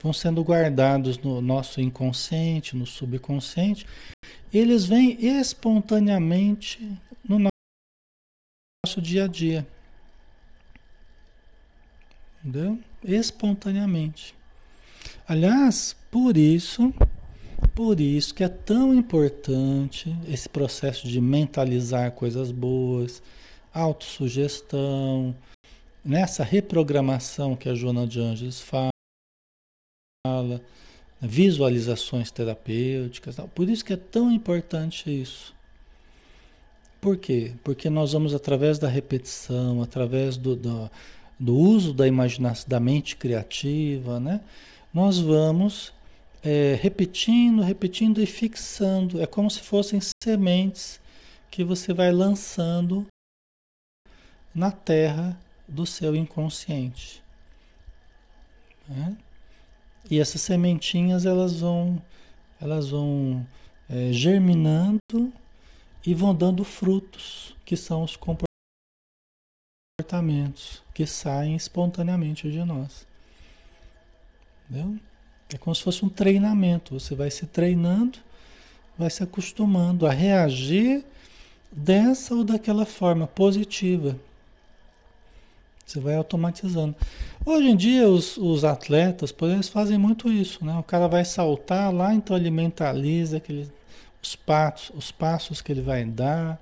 [0.02, 3.88] vão sendo guardados no nosso inconsciente, no subconsciente,
[4.54, 6.80] eles vêm espontaneamente
[7.28, 9.68] no nosso dia a dia.
[12.44, 12.80] Entendeu?
[13.04, 14.36] Espontaneamente.
[15.28, 16.94] Aliás, por isso,
[17.74, 23.22] por isso que é tão importante esse processo de mentalizar coisas boas,
[23.74, 25.36] autossugestão,
[26.04, 28.92] nessa reprogramação que a Joana de Angeles fala,
[31.20, 33.38] visualizações terapêuticas.
[33.54, 35.56] Por isso que é tão importante isso.
[37.02, 37.54] Por quê?
[37.64, 40.90] Porque nós vamos, através da repetição, através do, do,
[41.40, 44.42] do uso da imaginação, da mente criativa, né?
[44.94, 45.94] nós vamos
[46.44, 49.22] é, repetindo, repetindo e fixando.
[49.22, 51.00] É como se fossem sementes
[51.50, 53.06] que você vai lançando
[54.54, 57.22] na terra do seu inconsciente.
[58.88, 59.18] Né?
[60.10, 62.02] E essas sementinhas elas vão,
[62.62, 63.46] elas vão
[63.90, 65.34] é, germinando
[66.06, 68.48] e vão dando frutos, que são os comportamentos
[70.94, 73.06] que saem espontaneamente de nós.
[74.70, 75.00] Entendeu?
[75.54, 77.00] É como se fosse um treinamento.
[77.00, 78.20] Você vai se treinando,
[78.98, 81.06] vai se acostumando a reagir
[81.72, 84.18] dessa ou daquela forma positiva.
[85.86, 86.94] Você vai automatizando.
[87.46, 90.78] Hoje em dia, os, os atletas, por eles fazem muito isso, né?
[90.78, 93.72] O cara vai saltar lá, então ele mentaliza aquele,
[94.22, 96.62] os, passos, os passos que ele vai dar,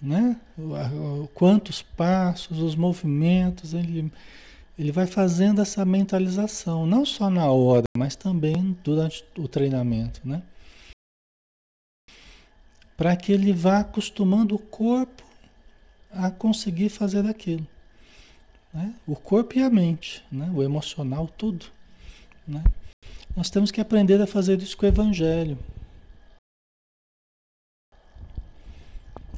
[0.00, 0.36] né?
[0.58, 4.12] O, o, quantos passos, os movimentos, ele
[4.80, 10.42] ele vai fazendo essa mentalização, não só na hora, mas também durante o treinamento, né?
[12.96, 15.22] Para que ele vá acostumando o corpo
[16.10, 17.66] a conseguir fazer aquilo.
[18.72, 18.94] Né?
[19.06, 20.50] O corpo e a mente, né?
[20.54, 21.66] o emocional, tudo.
[22.48, 22.64] Né?
[23.36, 25.58] Nós temos que aprender a fazer isso com o Evangelho.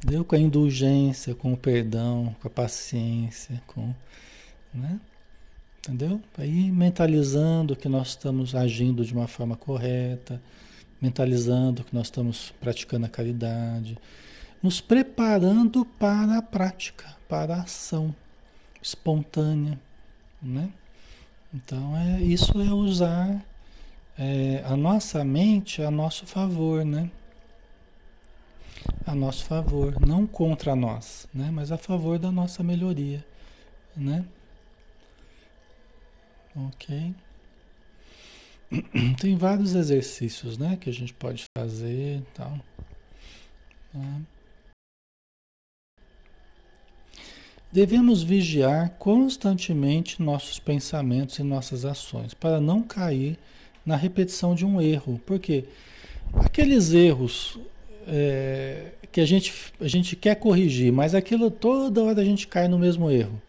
[0.05, 3.93] Deu com a indulgência, com o perdão, com a paciência, com,
[4.73, 4.99] né?
[5.85, 6.21] Entendeu?
[6.37, 10.41] Aí mentalizando que nós estamos agindo de uma forma correta,
[11.01, 13.97] mentalizando que nós estamos praticando a caridade,
[14.61, 18.15] nos preparando para a prática, para a ação
[18.81, 19.77] espontânea,
[20.41, 20.69] né?
[21.53, 23.45] Então é isso é usar
[24.17, 27.11] é, a nossa mente a nosso favor, né?
[29.05, 31.49] A nosso favor, não contra nós, né?
[31.51, 33.25] Mas a favor da nossa melhoria,
[33.97, 34.23] né?
[36.55, 37.13] Ok.
[39.19, 42.59] Tem vários exercícios, né, que a gente pode fazer, tal.
[43.91, 44.21] Tá?
[47.71, 53.37] Devemos vigiar constantemente nossos pensamentos e nossas ações para não cair
[53.83, 55.65] na repetição de um erro, porque
[56.35, 57.57] aqueles erros
[58.07, 62.67] é, que a gente, a gente quer corrigir, mas aquilo toda hora a gente cai
[62.67, 63.41] no mesmo erro.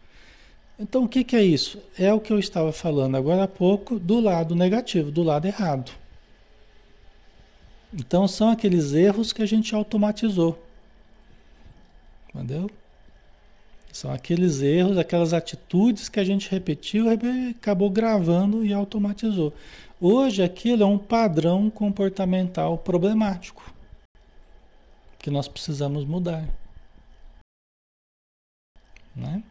[0.78, 1.80] Então, o que, que é isso?
[1.96, 5.92] É o que eu estava falando agora há pouco do lado negativo, do lado errado.
[7.92, 10.58] Então, são aqueles erros que a gente automatizou.
[12.34, 12.68] Entendeu?
[13.92, 19.52] São aqueles erros, aquelas atitudes que a gente repetiu acabou gravando e automatizou.
[20.00, 23.72] Hoje, aquilo é um padrão comportamental problemático
[25.20, 26.46] que nós precisamos mudar.
[29.14, 29.42] Né?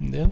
[0.00, 0.30] Entendeu?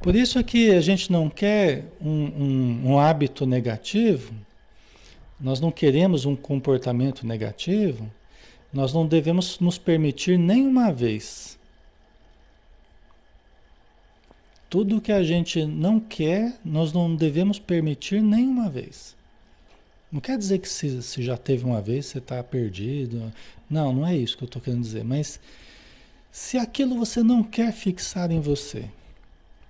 [0.00, 4.34] Por isso é que a gente não quer um, um, um hábito negativo,
[5.38, 8.10] nós não queremos um comportamento negativo,
[8.72, 11.58] nós não devemos nos permitir nenhuma vez.
[14.70, 19.14] Tudo que a gente não quer, nós não devemos permitir nenhuma vez.
[20.10, 23.32] Não quer dizer que se, se já teve uma vez, você está perdido.
[23.68, 25.04] Não, não é isso que eu estou querendo dizer.
[25.04, 25.38] Mas
[26.30, 28.88] se aquilo você não quer fixar em você,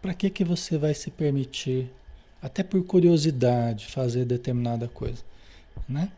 [0.02, 1.88] para que, que você vai se permitir,
[2.42, 5.22] até por curiosidade, fazer determinada coisa?
[5.88, 6.10] Né?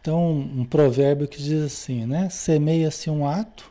[0.00, 2.28] Então, um provérbio que diz assim, né?
[2.30, 3.70] Semeia-se um ato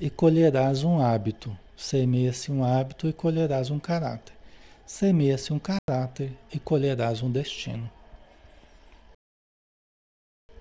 [0.00, 1.56] e colherás um hábito.
[1.76, 4.34] Semeia-se um hábito e colherás um caráter.
[4.86, 7.90] semeia-se um caráter e colherás um destino.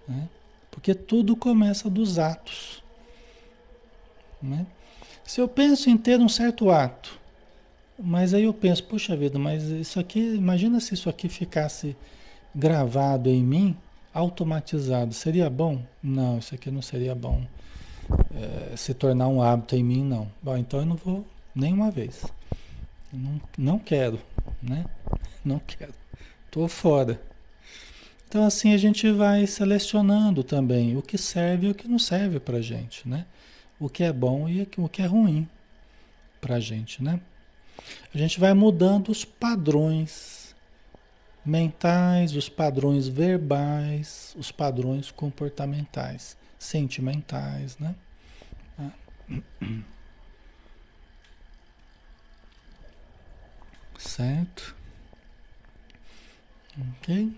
[0.08, 0.28] Né?
[0.72, 2.84] Porque tudo começa dos atos.
[4.41, 4.66] Né?
[5.24, 7.20] Se eu penso em ter um certo ato,
[8.04, 11.95] mas aí eu penso, puxa vida, mas isso aqui, imagina se isso aqui ficasse
[12.54, 13.78] gravado em mim,
[14.14, 15.82] automatizado, seria bom?
[16.02, 17.45] Não, isso aqui não seria bom.
[18.36, 20.30] É, se tornar um hábito em mim, não.
[20.41, 21.26] Bom, então eu não vou
[21.56, 22.26] nenhuma vez.
[23.12, 24.20] Não, não quero,
[24.62, 24.86] né?
[25.43, 25.93] Não quero.
[26.52, 27.20] Tô fora.
[28.28, 32.39] Então assim a gente vai selecionando também o que serve e o que não serve
[32.39, 33.26] para gente, né?
[33.80, 35.49] O que é bom e o que é ruim
[36.39, 37.20] para gente, né?
[38.13, 40.55] A gente vai mudando os padrões
[41.45, 47.95] mentais, os padrões verbais, os padrões comportamentais, sentimentais, né?
[53.97, 54.75] Certo?
[56.97, 57.34] Ok?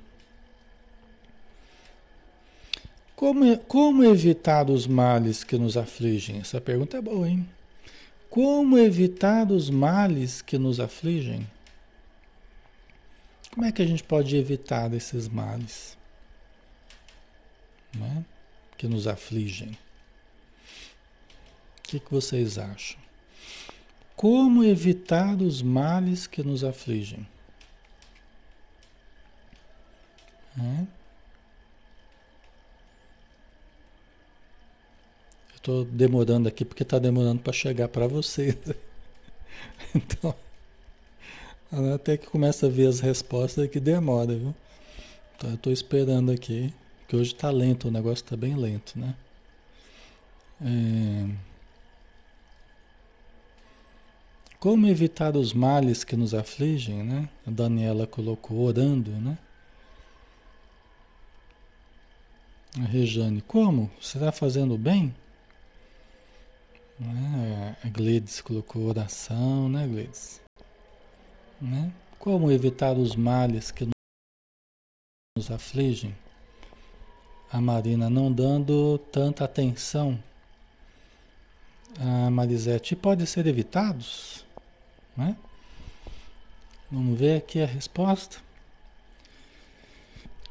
[3.16, 6.40] Como, como evitar os males que nos afligem?
[6.40, 7.48] Essa pergunta é boa, hein?
[8.34, 11.48] Como evitar os males que nos afligem?
[13.52, 15.96] Como é que a gente pode evitar esses males
[17.96, 18.26] né?
[18.76, 19.78] que nos afligem?
[21.78, 23.00] O que, que vocês acham?
[24.16, 27.28] Como evitar os males que nos afligem?
[30.58, 31.03] É?
[35.64, 38.58] Estou demorando aqui porque está demorando para chegar para vocês.
[39.96, 40.36] Então,
[41.94, 44.56] até que começa a ver as respostas que demora, viu?
[45.36, 46.74] Então eu estou esperando aqui,
[47.08, 49.16] que hoje está lento, o negócio está bem lento, né?
[50.62, 51.30] É...
[54.60, 57.30] Como evitar os males que nos afligem, né?
[57.46, 59.38] A Daniela colocou orando, né?
[62.82, 63.92] A Rejane, como?
[64.02, 65.14] Você está fazendo bem?
[67.04, 67.76] Né?
[67.84, 70.42] A Gledes colocou oração, né, Gledes?
[71.62, 71.92] Né?
[72.18, 73.88] Como evitar os males que
[75.38, 76.16] nos afligem?
[77.52, 80.18] A Marina não dando tanta atenção.
[82.00, 84.46] A Marisete, pode ser evitados?
[85.16, 85.38] Né?
[86.92, 88.38] Vamos ver aqui a resposta.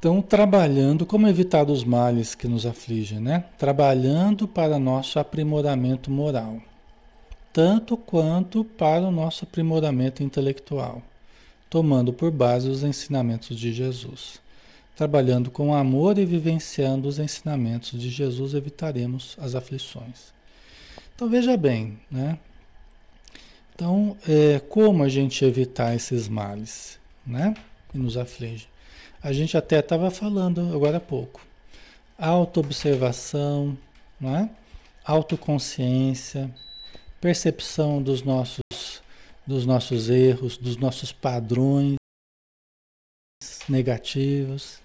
[0.03, 3.45] Então, trabalhando, como evitar os males que nos afligem, né?
[3.57, 6.61] Trabalhando para nosso aprimoramento moral,
[7.53, 11.01] tanto quanto para o nosso aprimoramento intelectual,
[11.71, 14.41] tomando por base os ensinamentos de Jesus.
[14.97, 20.35] Trabalhando com amor e vivenciando os ensinamentos de Jesus, evitaremos as aflições.
[21.15, 22.41] Então, veja bem, né?
[23.73, 27.55] Então, é, como a gente evitar esses males, né?
[27.93, 28.72] Que nos afligem?
[29.23, 31.41] A gente até estava falando agora há pouco.
[32.19, 33.79] Autoobservação,
[34.21, 34.51] né?
[35.05, 36.53] autoconsciência,
[37.21, 38.61] percepção dos nossos,
[39.47, 41.95] dos nossos erros, dos nossos padrões
[43.69, 44.81] negativos.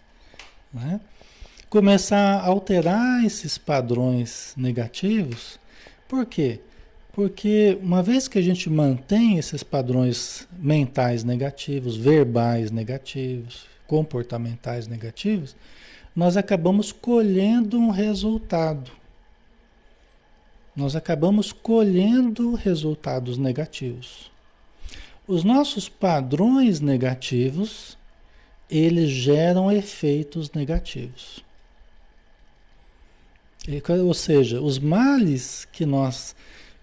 [0.71, 1.01] Né?
[1.67, 5.59] Começar a alterar esses padrões negativos.
[6.07, 6.61] Por quê?
[7.11, 15.55] Porque uma vez que a gente mantém esses padrões mentais negativos, verbais negativos, comportamentais negativos,
[16.15, 18.91] nós acabamos colhendo um resultado.
[20.75, 24.31] Nós acabamos colhendo resultados negativos.
[25.27, 27.97] Os nossos padrões negativos,
[28.69, 31.43] eles geram efeitos negativos.
[34.05, 36.35] Ou seja, os males que nós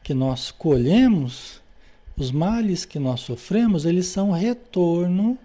[0.03, 1.63] que nós colhemos,
[2.15, 5.39] os males que nós sofremos, eles são retorno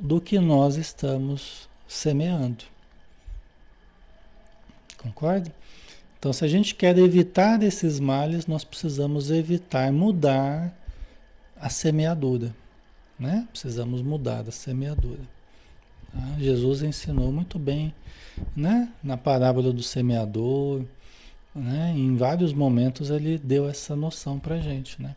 [0.00, 2.64] do que nós estamos semeando.
[4.96, 5.52] Concorda?
[6.18, 10.76] Então, se a gente quer evitar esses males, nós precisamos evitar, mudar
[11.58, 12.54] a semeadura.
[13.18, 13.46] Né?
[13.50, 15.20] Precisamos mudar a semeadura.
[16.12, 16.36] Tá?
[16.38, 17.94] Jesus ensinou muito bem
[18.54, 18.90] né?
[19.02, 20.84] na parábola do semeador.
[21.54, 21.94] Né?
[21.96, 25.00] Em vários momentos ele deu essa noção para gente.
[25.00, 25.14] Né?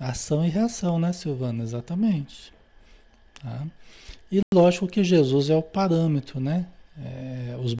[0.00, 1.62] Ação e reação, né, Silvana?
[1.62, 2.52] Exatamente.
[3.40, 3.66] Tá?
[4.30, 6.66] E lógico que Jesus é o parâmetro, né?
[6.98, 7.74] É, os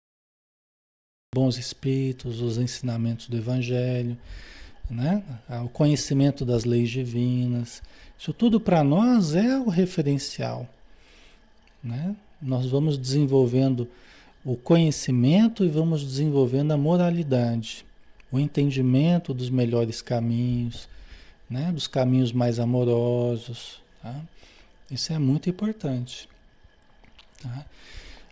[1.35, 4.17] bons espíritos, os ensinamentos do Evangelho,
[4.91, 5.23] né?
[5.65, 7.83] o conhecimento das leis divinas.
[8.19, 10.67] Isso tudo para nós é o referencial.
[11.85, 12.17] Né?
[12.41, 13.89] Nós vamos desenvolvendo
[14.45, 17.85] o conhecimento e vamos desenvolvendo a moralidade,
[18.33, 20.89] o entendimento dos melhores caminhos,
[21.51, 21.71] né?
[21.71, 24.15] dos caminhos mais amorosos, Tá?
[24.91, 26.29] Isso é muito importante.
[27.43, 27.65] Tá?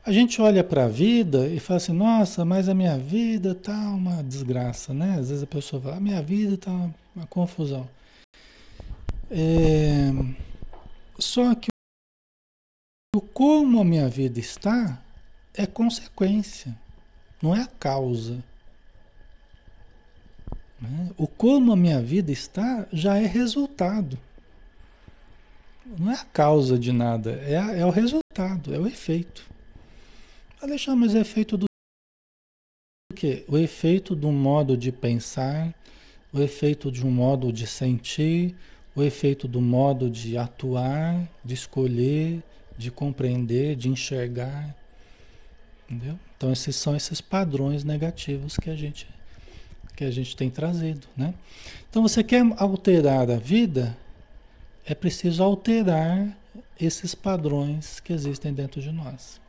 [0.07, 3.77] A gente olha para a vida e fala assim, nossa, mas a minha vida tá
[3.91, 5.19] uma desgraça, né?
[5.19, 7.89] Às vezes a pessoa fala, a minha vida tá uma, confusão.
[9.29, 10.13] É...
[11.19, 11.69] Só que
[13.17, 15.03] o como a minha vida está
[15.53, 16.73] é consequência,
[17.43, 18.45] não é a causa.
[20.81, 21.11] Né?
[21.17, 24.17] O como a minha vida está já é resultado.
[25.99, 29.47] Não é a causa de nada, é, a, é o resultado, é o efeito.
[30.61, 31.67] Alexandre, mas é efeito do
[33.15, 33.45] quê?
[33.47, 35.73] O efeito um modo de pensar,
[36.33, 38.55] o efeito de um modo de sentir,
[38.95, 42.43] o efeito do modo de atuar, de escolher,
[42.77, 44.75] de compreender, de enxergar.
[45.89, 46.19] Entendeu?
[46.37, 49.09] Então esses são esses padrões negativos que a gente
[49.95, 51.33] que a gente tem trazido, né?
[51.89, 53.97] Então você quer alterar a vida,
[54.87, 56.37] é preciso alterar
[56.81, 59.41] esses padrões que existem dentro de nós.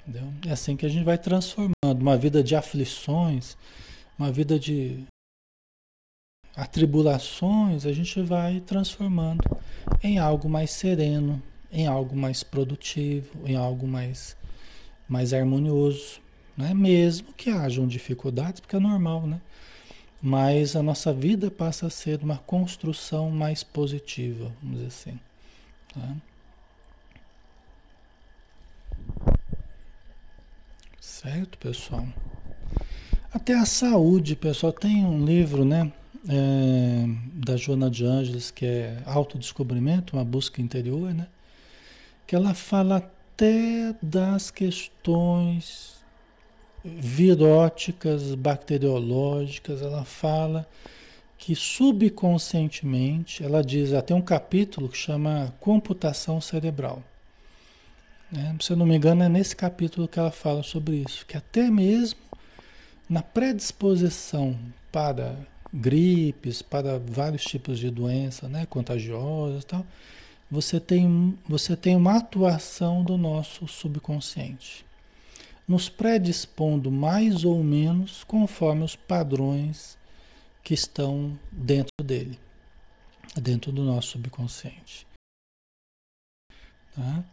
[0.00, 0.32] Entendeu?
[0.46, 3.56] É assim que a gente vai transformando uma vida de aflições,
[4.18, 5.04] uma vida de
[6.56, 9.44] atribulações, a gente vai transformando
[10.02, 14.36] em algo mais sereno, em algo mais produtivo, em algo mais,
[15.06, 16.20] mais harmonioso.
[16.56, 16.72] Né?
[16.74, 19.40] Mesmo que hajam dificuldades, porque é normal, né?
[20.22, 25.20] Mas a nossa vida passa a ser uma construção mais positiva, vamos dizer assim.
[25.94, 26.16] Tá?
[31.00, 32.06] Certo, pessoal?
[33.32, 34.72] Até a saúde, pessoal.
[34.72, 35.92] Tem um livro, né?
[36.28, 41.26] É, da Joana de Ângeles, que é Autodescobrimento, uma busca interior, né?
[42.26, 45.99] Que ela fala até das questões
[46.84, 50.66] viróticas, bacteriológicas, ela fala
[51.36, 57.02] que subconscientemente, ela diz, até um capítulo que chama computação cerebral.
[58.30, 58.54] Né?
[58.60, 61.70] Se eu não me engano, é nesse capítulo que ela fala sobre isso, que até
[61.70, 62.20] mesmo
[63.08, 64.56] na predisposição
[64.92, 65.34] para
[65.72, 69.84] gripes, para vários tipos de doença, né, contagiosas, tal,
[70.50, 74.84] você tem, você tem uma atuação do nosso subconsciente
[75.70, 79.96] nos predispondo mais ou menos conforme os padrões
[80.64, 82.40] que estão dentro dele,
[83.36, 85.06] dentro do nosso subconsciente.
[86.92, 87.24] Tá?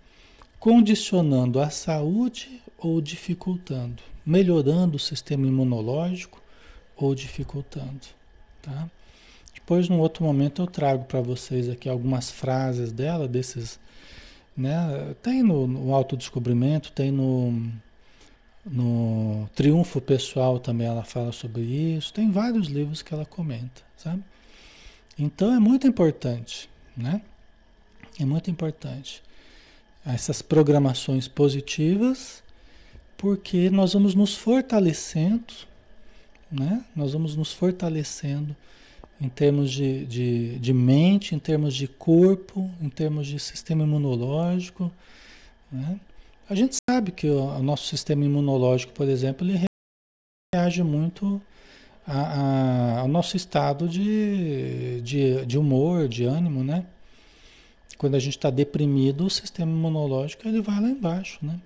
[0.59, 6.39] Condicionando a saúde ou dificultando, melhorando o sistema imunológico
[6.95, 8.05] ou dificultando.
[8.61, 8.87] Tá?
[9.51, 13.79] Depois, num outro momento, eu trago para vocês aqui algumas frases dela, desses.
[14.55, 15.15] Né?
[15.23, 17.71] Tem no, no autodescobrimento, tem no
[18.69, 22.13] no Triunfo Pessoal também ela fala sobre isso.
[22.13, 24.23] Tem vários livros que ela comenta, sabe?
[25.17, 27.21] Então é muito importante, né?
[28.19, 29.23] É muito importante
[30.05, 32.43] essas programações positivas,
[33.17, 35.53] porque nós vamos nos fortalecendo,
[36.51, 36.83] né?
[36.95, 38.55] Nós vamos nos fortalecendo
[39.19, 44.91] em termos de, de, de mente, em termos de corpo, em termos de sistema imunológico,
[45.71, 45.99] né?
[46.49, 49.65] A gente sabe que o, nosso sistema imunológico, por exemplo, ele
[50.55, 51.41] reage muito
[52.05, 56.85] a, a, ao nosso estado de, de, de humor, de ânimo, né?
[57.97, 61.59] Quando a gente está deprimido, o sistema imunológico ele vai lá embaixo, né?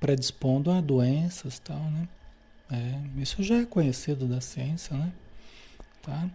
[0.00, 2.08] Predispondo a doenças e tal, né?
[2.72, 5.12] É, isso já é conhecido da ciência, né?
[6.02, 6.28] Tá?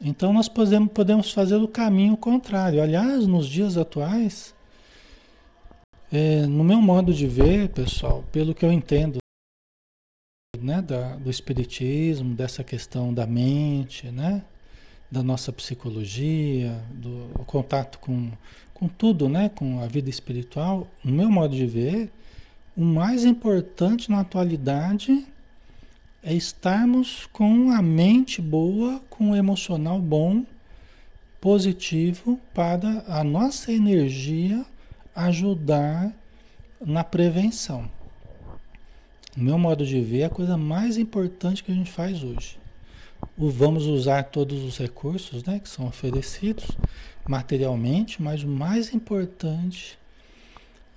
[0.00, 2.82] Então nós podemos, podemos fazer o caminho contrário.
[2.82, 4.54] Aliás, nos dias atuais,
[6.12, 9.16] é, no meu modo de ver, pessoal, pelo que eu entendo
[10.60, 14.44] né, da, do espiritismo, dessa questão da mente, né,
[15.10, 18.30] da nossa psicologia, do contato com,
[18.74, 22.12] com tudo, né, com a vida espiritual, no meu modo de ver,
[22.76, 25.26] o mais importante na atualidade
[26.22, 30.44] é estarmos com a mente boa, com o emocional bom,
[31.40, 34.64] positivo, para a nossa energia
[35.14, 36.12] ajudar
[36.80, 37.90] na prevenção.
[39.36, 42.58] No meu modo de ver, é a coisa mais importante que a gente faz hoje.
[43.36, 46.66] O vamos usar todos os recursos né, que são oferecidos
[47.26, 49.98] materialmente, mas o mais importante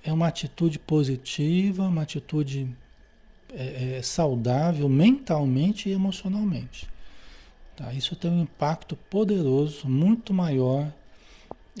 [0.04, 2.68] é uma atitude positiva, uma atitude
[3.52, 6.88] é, é, saudável mentalmente e emocionalmente.
[7.76, 7.92] Tá?
[7.92, 10.92] Isso tem um impacto poderoso, muito maior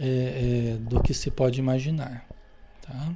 [0.00, 2.26] é, é, do que se pode imaginar.
[2.82, 3.14] Tá?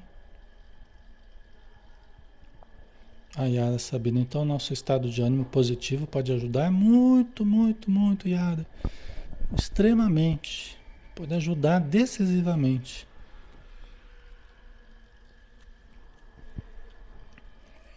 [3.36, 8.66] A Yara sabendo, então nosso estado de ânimo positivo pode ajudar muito, muito, muito, Yara.
[9.56, 10.76] Extremamente.
[11.14, 13.06] Pode ajudar decisivamente.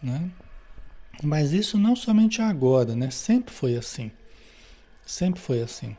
[0.02, 0.30] Né?
[1.22, 3.10] Mas isso não somente agora, né?
[3.10, 4.10] Sempre foi assim.
[5.06, 5.96] Sempre foi assim.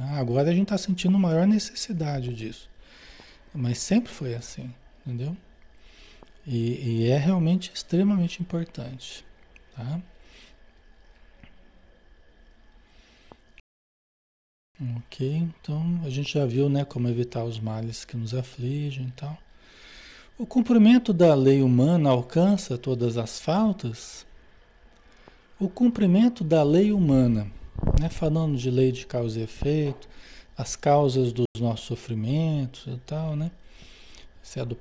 [0.00, 2.70] Ah, agora a gente está sentindo maior necessidade disso.
[3.52, 4.72] Mas sempre foi assim,
[5.04, 5.36] entendeu?
[6.46, 9.22] E, e é realmente extremamente importante.
[9.76, 10.00] Tá?
[14.96, 19.12] Ok, então a gente já viu né, como evitar os males que nos afligem e
[19.12, 19.36] tal.
[20.38, 24.26] O cumprimento da lei humana alcança todas as faltas?
[25.58, 27.46] O cumprimento da lei humana,
[28.00, 30.08] né, falando de lei de causa e efeito,
[30.56, 33.50] as causas dos nossos sofrimentos e tal, né?
[34.42, 34.74] Se é do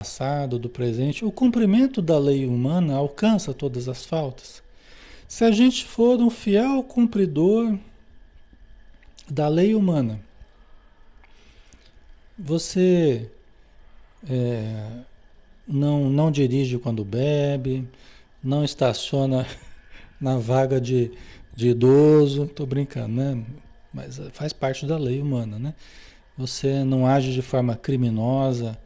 [0.00, 4.62] passado, do presente, o cumprimento da lei humana alcança todas as faltas.
[5.26, 7.76] Se a gente for um fiel cumpridor
[9.28, 10.20] da lei humana,
[12.38, 13.28] você
[14.28, 15.00] é,
[15.66, 17.88] não, não dirige quando bebe,
[18.40, 19.44] não estaciona
[20.20, 21.10] na vaga de,
[21.56, 23.44] de idoso, estou brincando, né?
[23.92, 25.74] Mas faz parte da lei humana, né?
[26.38, 28.78] Você não age de forma criminosa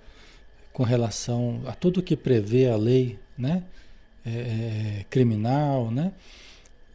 [0.73, 3.63] com relação a tudo que prevê a lei, né?
[4.25, 6.13] É, é criminal, né?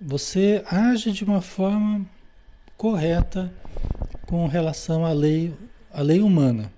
[0.02, 2.04] Você age de uma forma
[2.76, 3.54] correta
[4.26, 5.54] com relação à lei,
[5.94, 6.72] à lei humana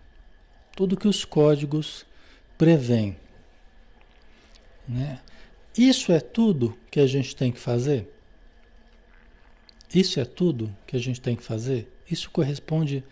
[0.78, 2.06] tudo que os códigos
[2.56, 3.18] prevêem.
[4.88, 5.20] Né?
[5.76, 8.08] Isso é tudo que a gente tem que fazer?
[9.94, 11.92] Isso é tudo que a gente tem que fazer?
[12.10, 13.04] Isso corresponde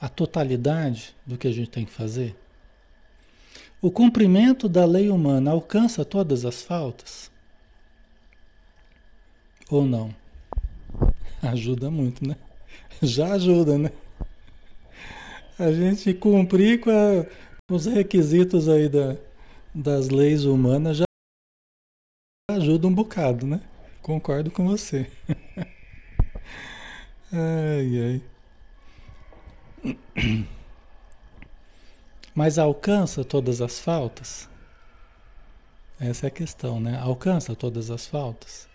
[0.00, 2.36] à totalidade do que a gente tem que fazer?
[3.80, 7.30] O cumprimento da lei humana alcança todas as faltas?
[9.70, 10.14] Ou não?
[11.42, 12.36] Ajuda muito, né?
[13.02, 13.90] Já ajuda, né?
[15.58, 17.24] a gente cumprir com, a,
[17.68, 19.16] com os requisitos aí da,
[19.74, 21.04] das leis humanas já
[22.50, 23.60] ajuda um bocado, né?
[24.00, 25.10] Concordo com você.
[27.32, 28.22] ai,
[29.84, 30.46] ai.
[32.34, 34.48] Mas alcança todas as faltas?
[36.00, 36.98] Essa é a questão, né?
[36.98, 38.68] Alcança todas as faltas?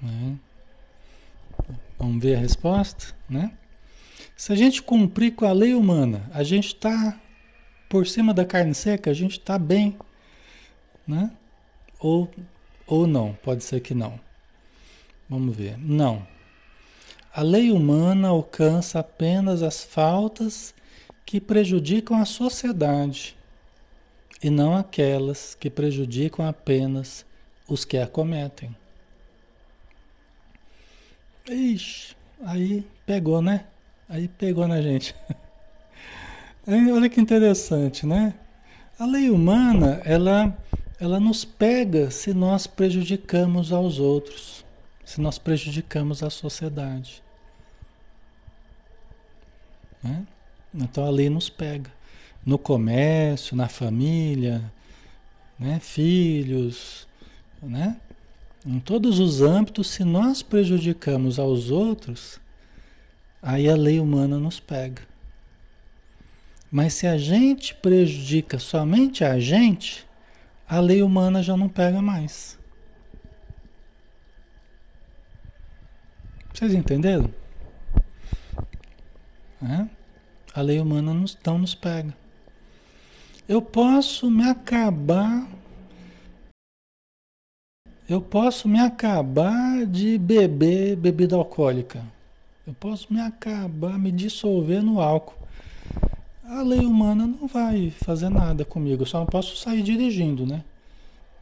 [0.00, 0.38] Né?
[1.98, 3.56] Vamos ver a resposta, né?
[4.36, 7.18] Se a gente cumprir com a lei humana, a gente está
[7.88, 9.96] por cima da carne seca, a gente está bem,
[11.06, 11.30] né?
[11.98, 12.30] Ou,
[12.86, 14.18] ou não, pode ser que não.
[15.32, 15.78] Vamos ver.
[15.78, 16.26] Não.
[17.34, 20.74] A lei humana alcança apenas as faltas
[21.24, 23.34] que prejudicam a sociedade
[24.42, 27.24] e não aquelas que prejudicam apenas
[27.66, 28.76] os que a cometem.
[31.48, 32.14] Ixi,
[32.44, 33.64] aí pegou, né?
[34.10, 35.14] Aí pegou na gente.
[36.68, 38.34] Olha que interessante, né?
[38.98, 40.54] A lei humana, ela,
[41.00, 44.61] ela nos pega se nós prejudicamos aos outros,
[45.12, 47.22] se nós prejudicamos a sociedade.
[50.02, 50.26] Né?
[50.74, 51.90] Então a lei nos pega.
[52.46, 54.72] No comércio, na família,
[55.58, 55.78] né?
[55.80, 57.06] filhos,
[57.62, 57.98] né?
[58.64, 62.40] em todos os âmbitos, se nós prejudicamos aos outros,
[63.42, 65.02] aí a lei humana nos pega.
[66.70, 70.06] Mas se a gente prejudica somente a gente,
[70.66, 72.61] a lei humana já não pega mais.
[76.62, 77.28] Vocês entenderam?
[79.60, 79.88] É?
[80.54, 82.16] A lei humana nos, não nos pega.
[83.48, 85.48] Eu posso me acabar.
[88.08, 92.00] Eu posso me acabar de beber bebida alcoólica.
[92.64, 95.34] Eu posso me acabar, me dissolver no álcool.
[96.44, 100.62] A lei humana não vai fazer nada comigo, eu só posso sair dirigindo, né?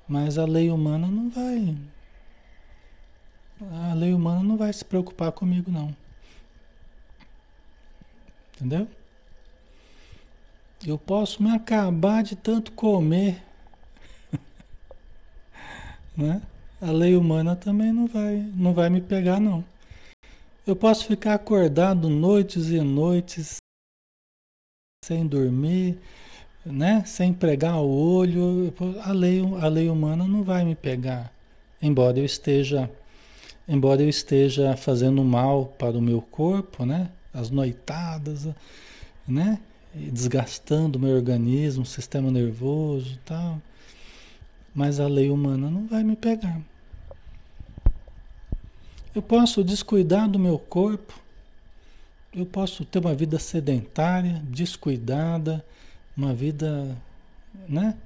[0.08, 1.76] Mas a lei humana não vai.
[3.60, 5.94] A lei humana não vai se preocupar comigo, não.
[8.54, 8.88] Entendeu?
[10.86, 13.42] Eu posso me acabar de tanto comer.
[16.16, 16.40] né?
[16.80, 19.62] A lei humana também não vai, não vai me pegar, não.
[20.66, 23.56] Eu posso ficar acordado noites e noites
[25.04, 25.98] sem dormir,
[26.64, 27.04] né?
[27.04, 28.72] Sem pregar o olho.
[29.04, 31.30] A lei, a lei humana não vai me pegar,
[31.82, 32.90] embora eu esteja,
[33.68, 37.10] embora eu esteja fazendo mal para o meu corpo, né?
[37.32, 38.48] As noitadas,
[39.26, 39.60] né?
[39.94, 43.60] desgastando o meu organismo, sistema nervoso, tal.
[44.74, 46.60] Mas a lei humana não vai me pegar.
[49.14, 51.18] Eu posso descuidar do meu corpo,
[52.32, 55.64] eu posso ter uma vida sedentária, descuidada,
[56.16, 56.96] uma vida,
[57.68, 57.96] né?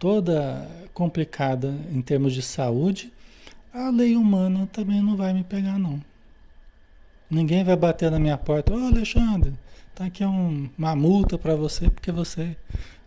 [0.00, 3.12] Toda complicada em termos de saúde,
[3.72, 6.00] a lei humana também não vai me pegar, não.
[7.30, 9.54] Ninguém vai bater na minha porta, ô oh, Alexandre,
[9.94, 12.56] tá aqui um, uma multa para você porque você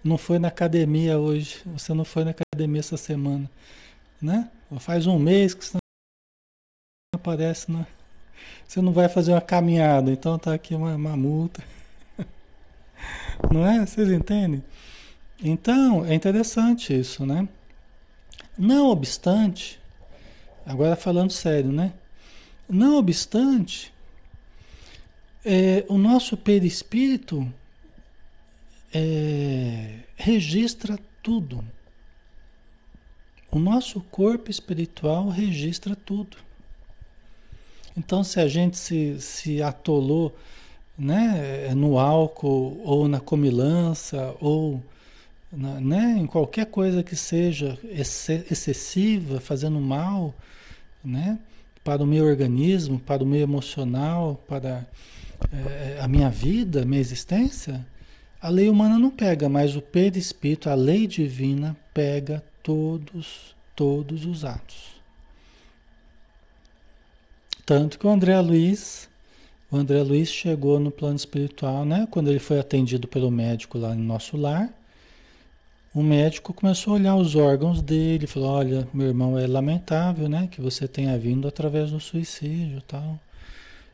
[0.04, 3.50] não foi na academia hoje, você não foi na academia essa semana,
[4.22, 4.50] né?
[4.80, 7.86] Faz um mês que você não aparece, né?
[8.68, 11.64] Você não vai fazer uma caminhada, então tá aqui uma, uma multa.
[13.54, 13.86] Não é?
[13.86, 14.64] Vocês entendem?
[15.42, 17.48] Então, é interessante isso, né?
[18.58, 19.80] Não obstante,
[20.66, 21.94] agora falando sério, né?
[22.68, 23.94] Não obstante,
[25.44, 27.48] é, o nosso perispírito
[28.94, 31.64] é, registra tudo.
[33.52, 36.38] O nosso corpo espiritual registra tudo.
[37.96, 40.36] Então, se a gente se, se atolou
[40.98, 44.84] né, no álcool, ou na comilança, ou
[45.52, 47.78] na, né, em qualquer coisa que seja
[48.50, 50.34] excessiva, fazendo mal
[51.06, 51.40] né,
[51.84, 54.86] para o meu organismo, para o meu emocional, para
[55.52, 57.86] é, a minha vida, a minha existência,
[58.42, 64.46] a lei humana não pega, mas o perispírito, a lei divina, pega todos, todos os
[64.46, 64.96] atos.
[67.66, 69.10] Tanto que o André Luiz,
[69.72, 72.08] o André Luiz chegou no plano espiritual, né?
[72.12, 74.72] Quando ele foi atendido pelo médico lá no nosso lar,
[75.96, 80.48] o médico começou a olhar os órgãos dele, falou: "Olha, meu irmão, é lamentável, né,
[80.52, 83.20] que você tenha vindo através do suicídio, tal".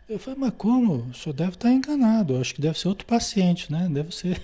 [0.10, 1.10] Eu falei: "Mas como?
[1.12, 2.34] O senhor deve estar enganado.
[2.34, 3.88] Eu acho que deve ser outro paciente, né?
[3.90, 4.42] Deve ser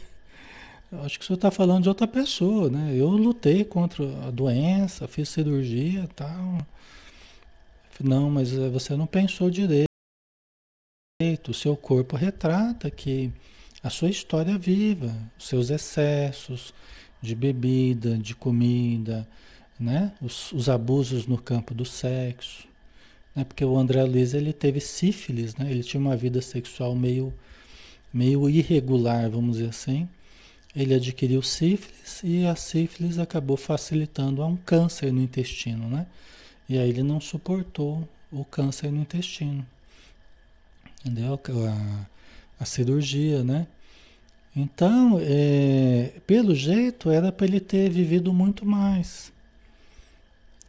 [0.91, 2.93] eu acho que o senhor está falando de outra pessoa, né?
[2.95, 6.59] Eu lutei contra a doença, fiz cirurgia, tal.
[7.99, 9.87] Não, mas eh, você não pensou direito.
[11.49, 13.33] O seu corpo retrata que
[13.83, 16.73] a sua história é viva, os seus excessos
[17.21, 19.27] de bebida, de comida,
[19.79, 20.13] né?
[20.21, 22.67] Os, os abusos no campo do sexo,
[23.35, 23.43] né?
[23.43, 25.69] Porque o André Luiz ele teve sífilis, né?
[25.69, 27.33] Ele tinha uma vida sexual meio
[28.13, 30.07] meio irregular, vamos dizer assim.
[30.75, 36.07] Ele adquiriu sífilis e a sífilis acabou facilitando a um câncer no intestino, né?
[36.69, 39.65] E aí ele não suportou o câncer no intestino.
[41.01, 41.39] Entendeu?
[41.67, 42.05] A,
[42.59, 43.67] a cirurgia, né?
[44.57, 49.31] Então, é, pelo jeito, era para ele ter vivido muito mais,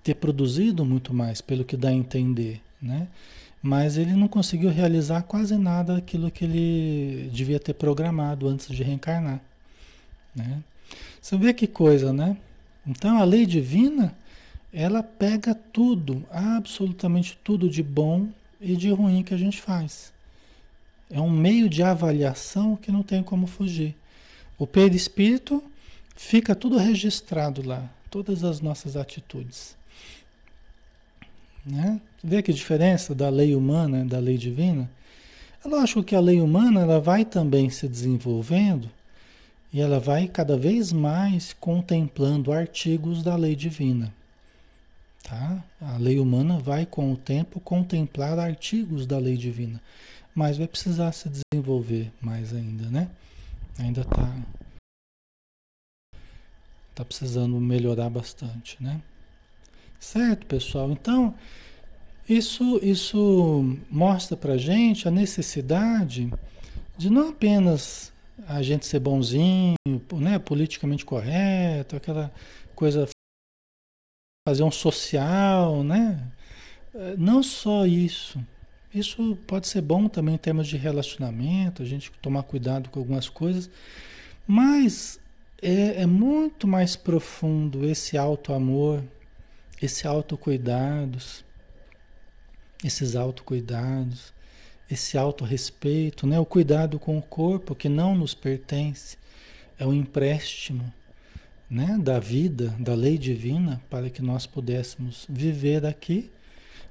[0.05, 3.09] ter produzido muito mais, pelo que dá a entender, né?
[3.63, 8.83] Mas ele não conseguiu realizar quase nada daquilo que ele devia ter programado antes de
[8.83, 9.41] reencarnar,
[10.37, 10.63] né?
[11.19, 12.37] Você vê que coisa, né?
[12.87, 14.15] Então, a lei divina
[14.71, 18.29] ela pega tudo, absolutamente tudo de bom
[18.61, 20.13] e de ruim que a gente faz.
[21.11, 23.95] É um meio de avaliação que não tem como fugir.
[24.59, 25.63] O perispírito
[26.17, 29.77] fica tudo registrado lá, todas as nossas atitudes.
[31.65, 32.01] Né?
[32.23, 34.91] Vê que diferença da lei humana da lei divina?
[35.65, 38.91] É lógico que a lei humana ela vai também se desenvolvendo
[39.73, 44.13] e ela vai cada vez mais contemplando artigos da lei divina.
[45.23, 45.63] Tá?
[45.81, 49.81] A lei humana vai, com o tempo, contemplar artigos da lei divina,
[50.39, 53.11] mas vai precisar se desenvolver mais ainda, né?
[53.77, 54.37] Ainda está
[56.95, 59.03] tá precisando melhorar bastante, né?
[59.99, 60.93] Certo, pessoal?
[60.93, 61.35] Então,
[62.29, 66.33] isso, isso mostra para gente a necessidade
[66.97, 68.13] de não apenas
[68.47, 69.75] a gente ser bonzinho,
[70.13, 72.33] né, politicamente correto, aquela
[72.77, 73.09] coisa
[74.47, 76.31] fazer um social, né?
[77.19, 78.39] Não só isso.
[78.95, 83.29] Isso pode ser bom também em termos de relacionamento, a gente tomar cuidado com algumas
[83.29, 83.69] coisas,
[84.47, 85.21] mas
[85.61, 89.03] é, é muito mais profundo esse auto-amor,
[89.81, 91.45] esse autocuidados,
[92.83, 94.33] esses autocuidados,
[94.91, 96.41] esse autorrespeito, né?
[96.41, 99.19] o cuidado com o corpo que não nos pertence,
[99.79, 100.93] é um empréstimo
[101.69, 106.31] né, da vida, da lei divina, para que nós pudéssemos viver aqui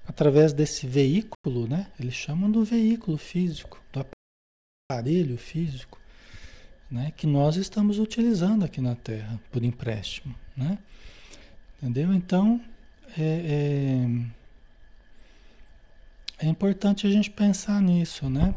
[0.07, 1.87] através desse veículo, né?
[1.99, 4.05] Eles chamam do veículo físico, do
[4.89, 5.99] aparelho físico,
[6.89, 7.11] né?
[7.17, 10.77] Que nós estamos utilizando aqui na Terra por empréstimo, né?
[11.77, 12.13] Entendeu?
[12.13, 12.61] Então
[13.17, 14.05] é,
[16.39, 18.55] é, é importante a gente pensar nisso, né?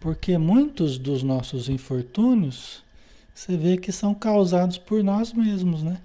[0.00, 2.82] Porque muitos dos nossos infortúnios
[3.34, 6.00] você vê que são causados por nós mesmos, né?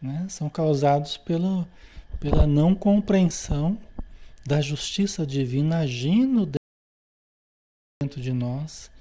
[0.00, 0.26] né?
[0.28, 1.66] São causados pela,
[2.22, 3.76] pela não compreensão
[4.46, 6.48] da justiça divina agindo
[8.00, 8.92] dentro de nós,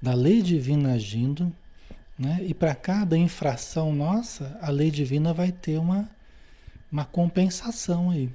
[0.00, 1.52] da lei divina agindo,
[2.16, 2.38] né?
[2.44, 6.08] E para cada infração nossa, a lei divina vai ter uma,
[6.90, 8.30] uma compensação aí.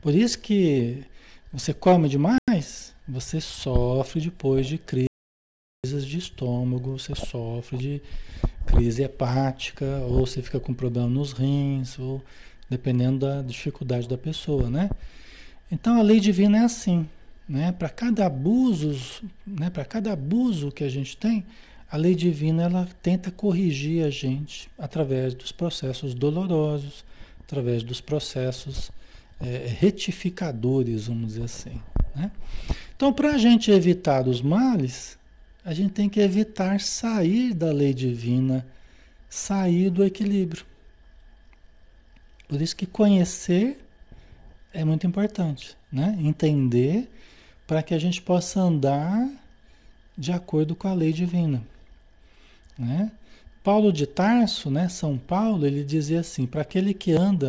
[0.00, 1.04] Por isso que
[1.52, 8.02] você come demais, você sofre depois de crises de estômago, você sofre de
[8.64, 12.24] crise hepática, ou você fica com problema nos rins, ou
[12.68, 14.90] dependendo da dificuldade da pessoa, né?
[15.70, 17.08] Então a lei divina é assim,
[17.48, 17.72] né?
[17.72, 19.70] Para cada abuso, né?
[19.70, 21.44] Para cada abuso que a gente tem,
[21.90, 27.04] a lei divina ela tenta corrigir a gente através dos processos dolorosos,
[27.40, 28.90] através dos processos
[29.40, 31.80] é, retificadores, vamos dizer assim.
[32.14, 32.30] Né?
[32.96, 35.16] Então, para a gente evitar os males,
[35.64, 38.66] a gente tem que evitar sair da lei divina,
[39.28, 40.64] sair do equilíbrio.
[42.48, 43.84] Por isso que conhecer
[44.72, 46.16] é muito importante, né?
[46.20, 47.10] Entender
[47.66, 49.28] para que a gente possa andar
[50.16, 51.62] de acordo com a lei divina.
[52.78, 53.10] Né?
[53.62, 57.48] Paulo de Tarso, né, São Paulo, ele dizia assim: para aquele que anda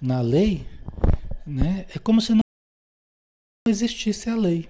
[0.00, 0.66] na lei,
[1.46, 2.40] né, é como se não
[3.66, 4.68] existisse a lei.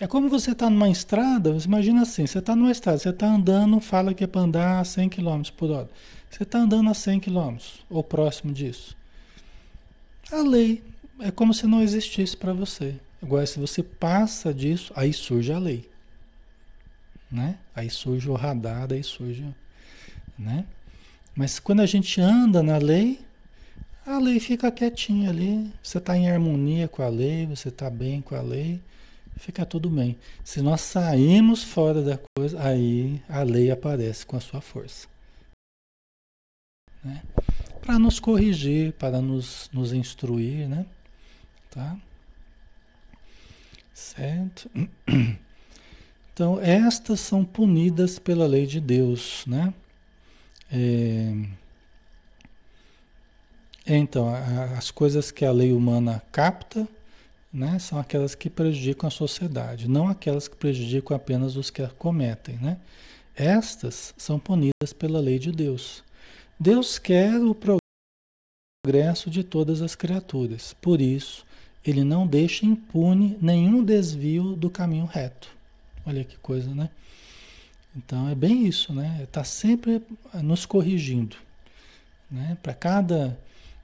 [0.00, 3.26] É como você está numa estrada, você imagina assim, você está numa estrada, você está
[3.26, 5.90] andando, fala que é para andar a 100 km por hora.
[6.30, 7.56] Você está andando a 100 km,
[7.90, 8.96] ou próximo disso.
[10.32, 10.82] A lei
[11.18, 12.94] é como se não existisse para você.
[13.22, 15.90] Agora, se você passa disso, aí surge a lei
[17.30, 17.56] né?
[17.74, 19.46] Aí surge o radar, aí surge,
[20.38, 20.64] né?
[21.34, 23.20] Mas quando a gente anda na lei,
[24.04, 28.20] a lei fica quietinha ali, você está em harmonia com a lei, você está bem
[28.20, 28.80] com a lei,
[29.40, 30.18] fica tudo bem.
[30.44, 35.08] Se nós saímos fora da coisa, aí a lei aparece com a sua força.
[37.02, 37.22] Né?
[37.80, 40.84] Para nos corrigir, para nos, nos instruir, né?
[41.70, 41.96] Tá?
[43.92, 44.70] Certo?
[46.32, 49.74] Então, estas são punidas pela lei de Deus, né?
[50.72, 51.34] É...
[53.86, 54.32] Então,
[54.74, 56.88] as coisas que a lei humana capta,
[57.52, 61.88] né, são aquelas que prejudicam a sociedade, não aquelas que prejudicam apenas os que a
[61.88, 62.78] cometem, né?
[63.34, 66.04] Estas são punidas pela lei de Deus.
[66.58, 71.44] Deus quer o progresso de todas as criaturas, por isso,
[71.84, 75.50] ele não deixa impune nenhum desvio do caminho reto.
[76.06, 76.90] Olha que coisa, né?
[77.96, 79.20] Então é bem isso, né?
[79.22, 80.02] Está sempre
[80.34, 81.36] nos corrigindo.
[82.30, 82.56] Né?
[82.62, 83.38] Para cada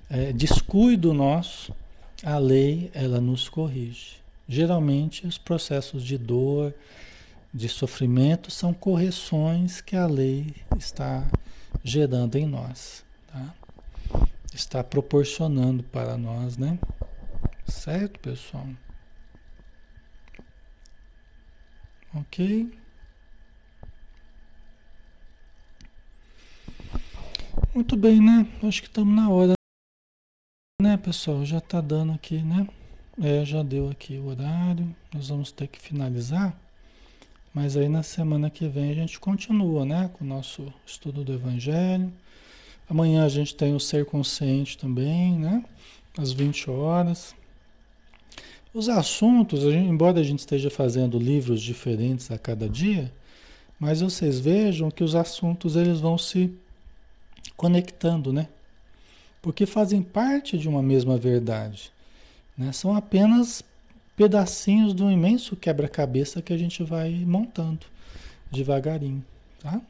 [0.09, 1.75] é, descuido nosso,
[2.23, 4.17] a lei ela nos corrige.
[4.49, 6.73] Geralmente os processos de dor,
[7.53, 11.27] de sofrimento são correções que a lei está
[11.83, 13.55] gerando em nós, tá?
[14.53, 16.79] Está proporcionando para nós, né?
[17.67, 18.67] Certo, pessoal?
[22.15, 22.73] Ok?
[27.75, 28.47] Muito bem, né?
[28.63, 29.56] Acho que estamos na hora,
[30.83, 31.43] né, pessoal?
[31.43, 32.69] Já está dando aqui, né?
[33.23, 34.95] É, já deu aqui o horário.
[35.15, 36.55] Nós vamos ter que finalizar.
[37.55, 40.11] Mas aí na semana que vem a gente continua, né?
[40.13, 42.13] Com o nosso estudo do Evangelho.
[42.91, 45.65] Amanhã a gente tem o Ser Consciente também, né?
[46.19, 47.35] Às 20 horas.
[48.75, 53.11] Os assuntos, embora a gente esteja fazendo livros diferentes a cada dia,
[53.81, 56.55] mas vocês vejam que os assuntos eles vão se
[57.57, 58.47] conectando, né?
[59.47, 61.93] Porque fazem parte de uma mesma verdade.
[62.59, 62.73] Né?
[62.73, 63.63] São apenas
[64.17, 67.87] pedacinhos do imenso quebra-cabeça que a gente vai montando
[68.51, 69.25] devagarinho,
[69.63, 69.81] tá?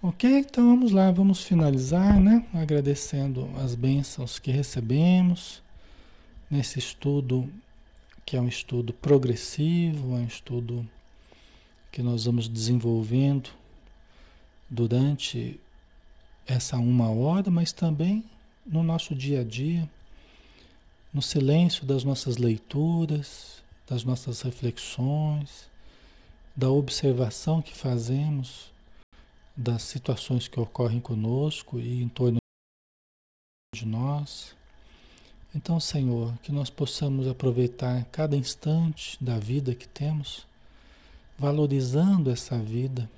[0.00, 2.46] Ok, então vamos lá, vamos finalizar, né?
[2.54, 5.60] Agradecendo as bênçãos que recebemos
[6.48, 7.52] nesse estudo
[8.24, 10.88] que é um estudo progressivo, é um estudo
[11.90, 13.50] que nós vamos desenvolvendo
[14.70, 15.58] durante
[16.48, 18.24] essa uma hora, mas também
[18.66, 19.88] no nosso dia a dia,
[21.12, 25.68] no silêncio das nossas leituras, das nossas reflexões,
[26.56, 28.72] da observação que fazemos
[29.58, 32.38] das situações que ocorrem conosco e em torno
[33.74, 34.54] de nós.
[35.52, 40.46] Então, Senhor, que nós possamos aproveitar cada instante da vida que temos,
[41.36, 43.10] valorizando essa vida,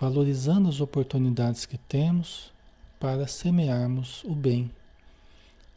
[0.00, 2.50] valorizando as oportunidades que temos
[2.98, 4.70] para semearmos o bem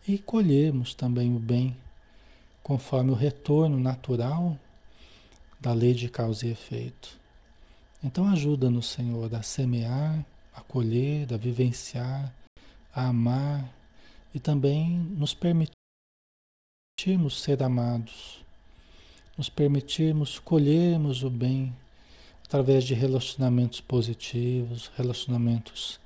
[0.08, 1.76] e colhermos também o bem,
[2.64, 4.58] conforme o retorno natural
[5.60, 7.20] da lei de causa e efeito.
[8.02, 12.34] Então, ajuda-nos, Senhor, a semear, a colher, a vivenciar,
[12.96, 13.70] a amar
[14.34, 15.76] e também nos permitirmos
[17.42, 18.42] ser amados,
[19.38, 21.76] nos permitirmos colhermos o bem
[22.54, 26.00] através de relacionamentos positivos, relacionamentos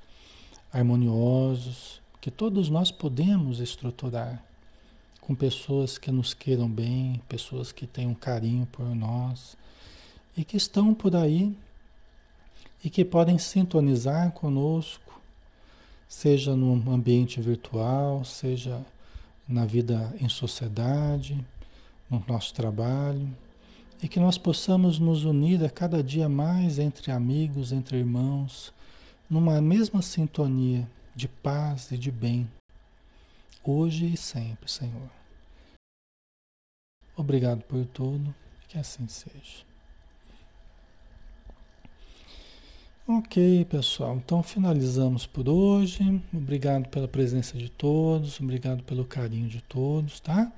[0.72, 4.42] harmoniosos, que todos nós podemos estruturar
[5.20, 9.58] com pessoas que nos queiram bem, pessoas que tenham carinho por nós
[10.34, 11.54] e que estão por aí
[12.82, 15.20] e que podem sintonizar conosco,
[16.08, 18.80] seja no ambiente virtual, seja
[19.46, 21.38] na vida em sociedade,
[22.08, 23.28] no nosso trabalho,
[24.02, 28.72] e que nós possamos nos unir a cada dia mais entre amigos, entre irmãos,
[29.28, 32.48] numa mesma sintonia de paz e de bem,
[33.64, 35.10] hoje e sempre, Senhor.
[37.16, 38.32] Obrigado por tudo,
[38.68, 39.66] que assim seja.
[43.10, 44.16] Ok, pessoal.
[44.16, 46.22] Então finalizamos por hoje.
[46.32, 50.52] Obrigado pela presença de todos, obrigado pelo carinho de todos, tá?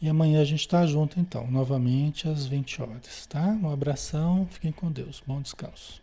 [0.00, 3.58] E amanhã a gente está junto então, novamente às 20 horas, tá?
[3.62, 5.22] Um abração, fiquem com Deus.
[5.26, 6.00] Bom descanso.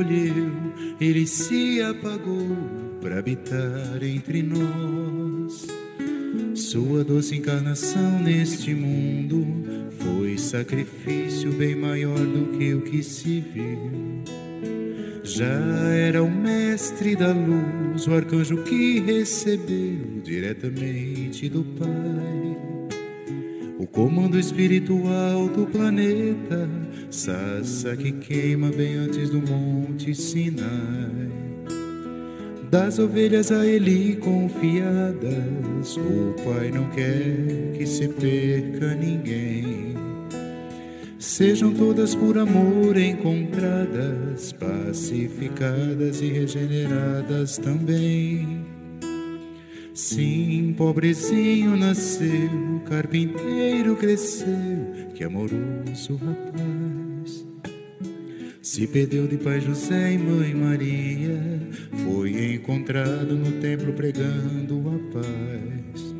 [0.00, 0.50] Se encolheu,
[1.00, 2.56] ele se apagou
[3.00, 5.66] para habitar entre nós.
[6.54, 9.46] Sua doce encarnação neste mundo
[9.90, 14.22] foi sacrifício bem maior do que o que se viu.
[15.22, 15.44] Já
[15.90, 22.49] era o mestre da luz, o arcanjo que recebeu diretamente do Pai
[23.80, 26.68] o comando espiritual do planeta,
[27.10, 31.30] Sassa que queima bem antes do Monte Sinai.
[32.70, 39.94] Das ovelhas a ele confiadas, o Pai não quer que se perca ninguém.
[41.18, 48.59] Sejam todas por amor encontradas, pacificadas e regeneradas também.
[50.00, 54.48] Sim, pobrezinho nasceu, carpinteiro cresceu,
[55.14, 57.46] que amoroso rapaz.
[58.62, 61.38] Se perdeu de pai José e mãe Maria,
[62.02, 66.14] foi encontrado no templo pregando a paz.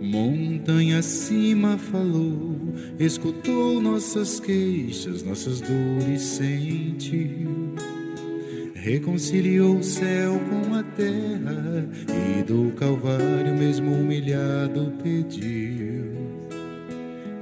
[0.00, 2.56] Montanha acima falou,
[3.00, 7.59] escutou nossas queixas, nossas dores sentiu
[8.80, 16.10] reconciliou o céu com a terra e do Calvário, mesmo humilhado, pediu.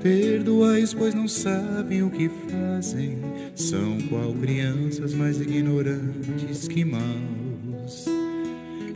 [0.02, 3.18] Perdoais, pois não sabem o que fazem,
[3.54, 8.06] são qual crianças mais ignorantes que maus.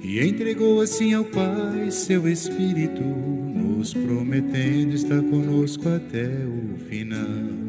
[0.02, 7.62] E entregou assim ao Pai seu Espírito, nos prometendo estar conosco até o final.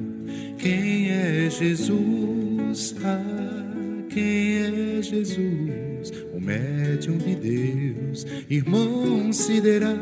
[0.57, 2.95] Quem é Jesus?
[3.03, 3.62] Ah,
[4.13, 9.97] quem é Jesus, o médium de Deus, irmão sideral,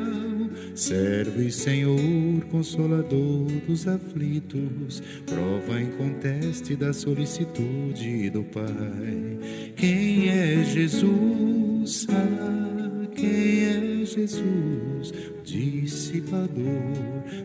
[0.76, 9.74] servo e Senhor, consolador dos aflitos, prova inconteste da solicitude do Pai.
[9.78, 12.06] Quem é Jesus?
[12.10, 16.64] Ah, quem é Jesus, dissipador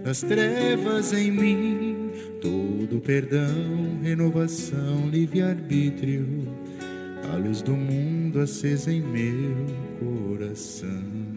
[0.04, 2.06] das trevas em mim?
[2.40, 6.26] todo perdão, renovação, livre-arbítrio,
[7.32, 9.66] a luz do mundo acesa em meu
[9.98, 11.35] coração.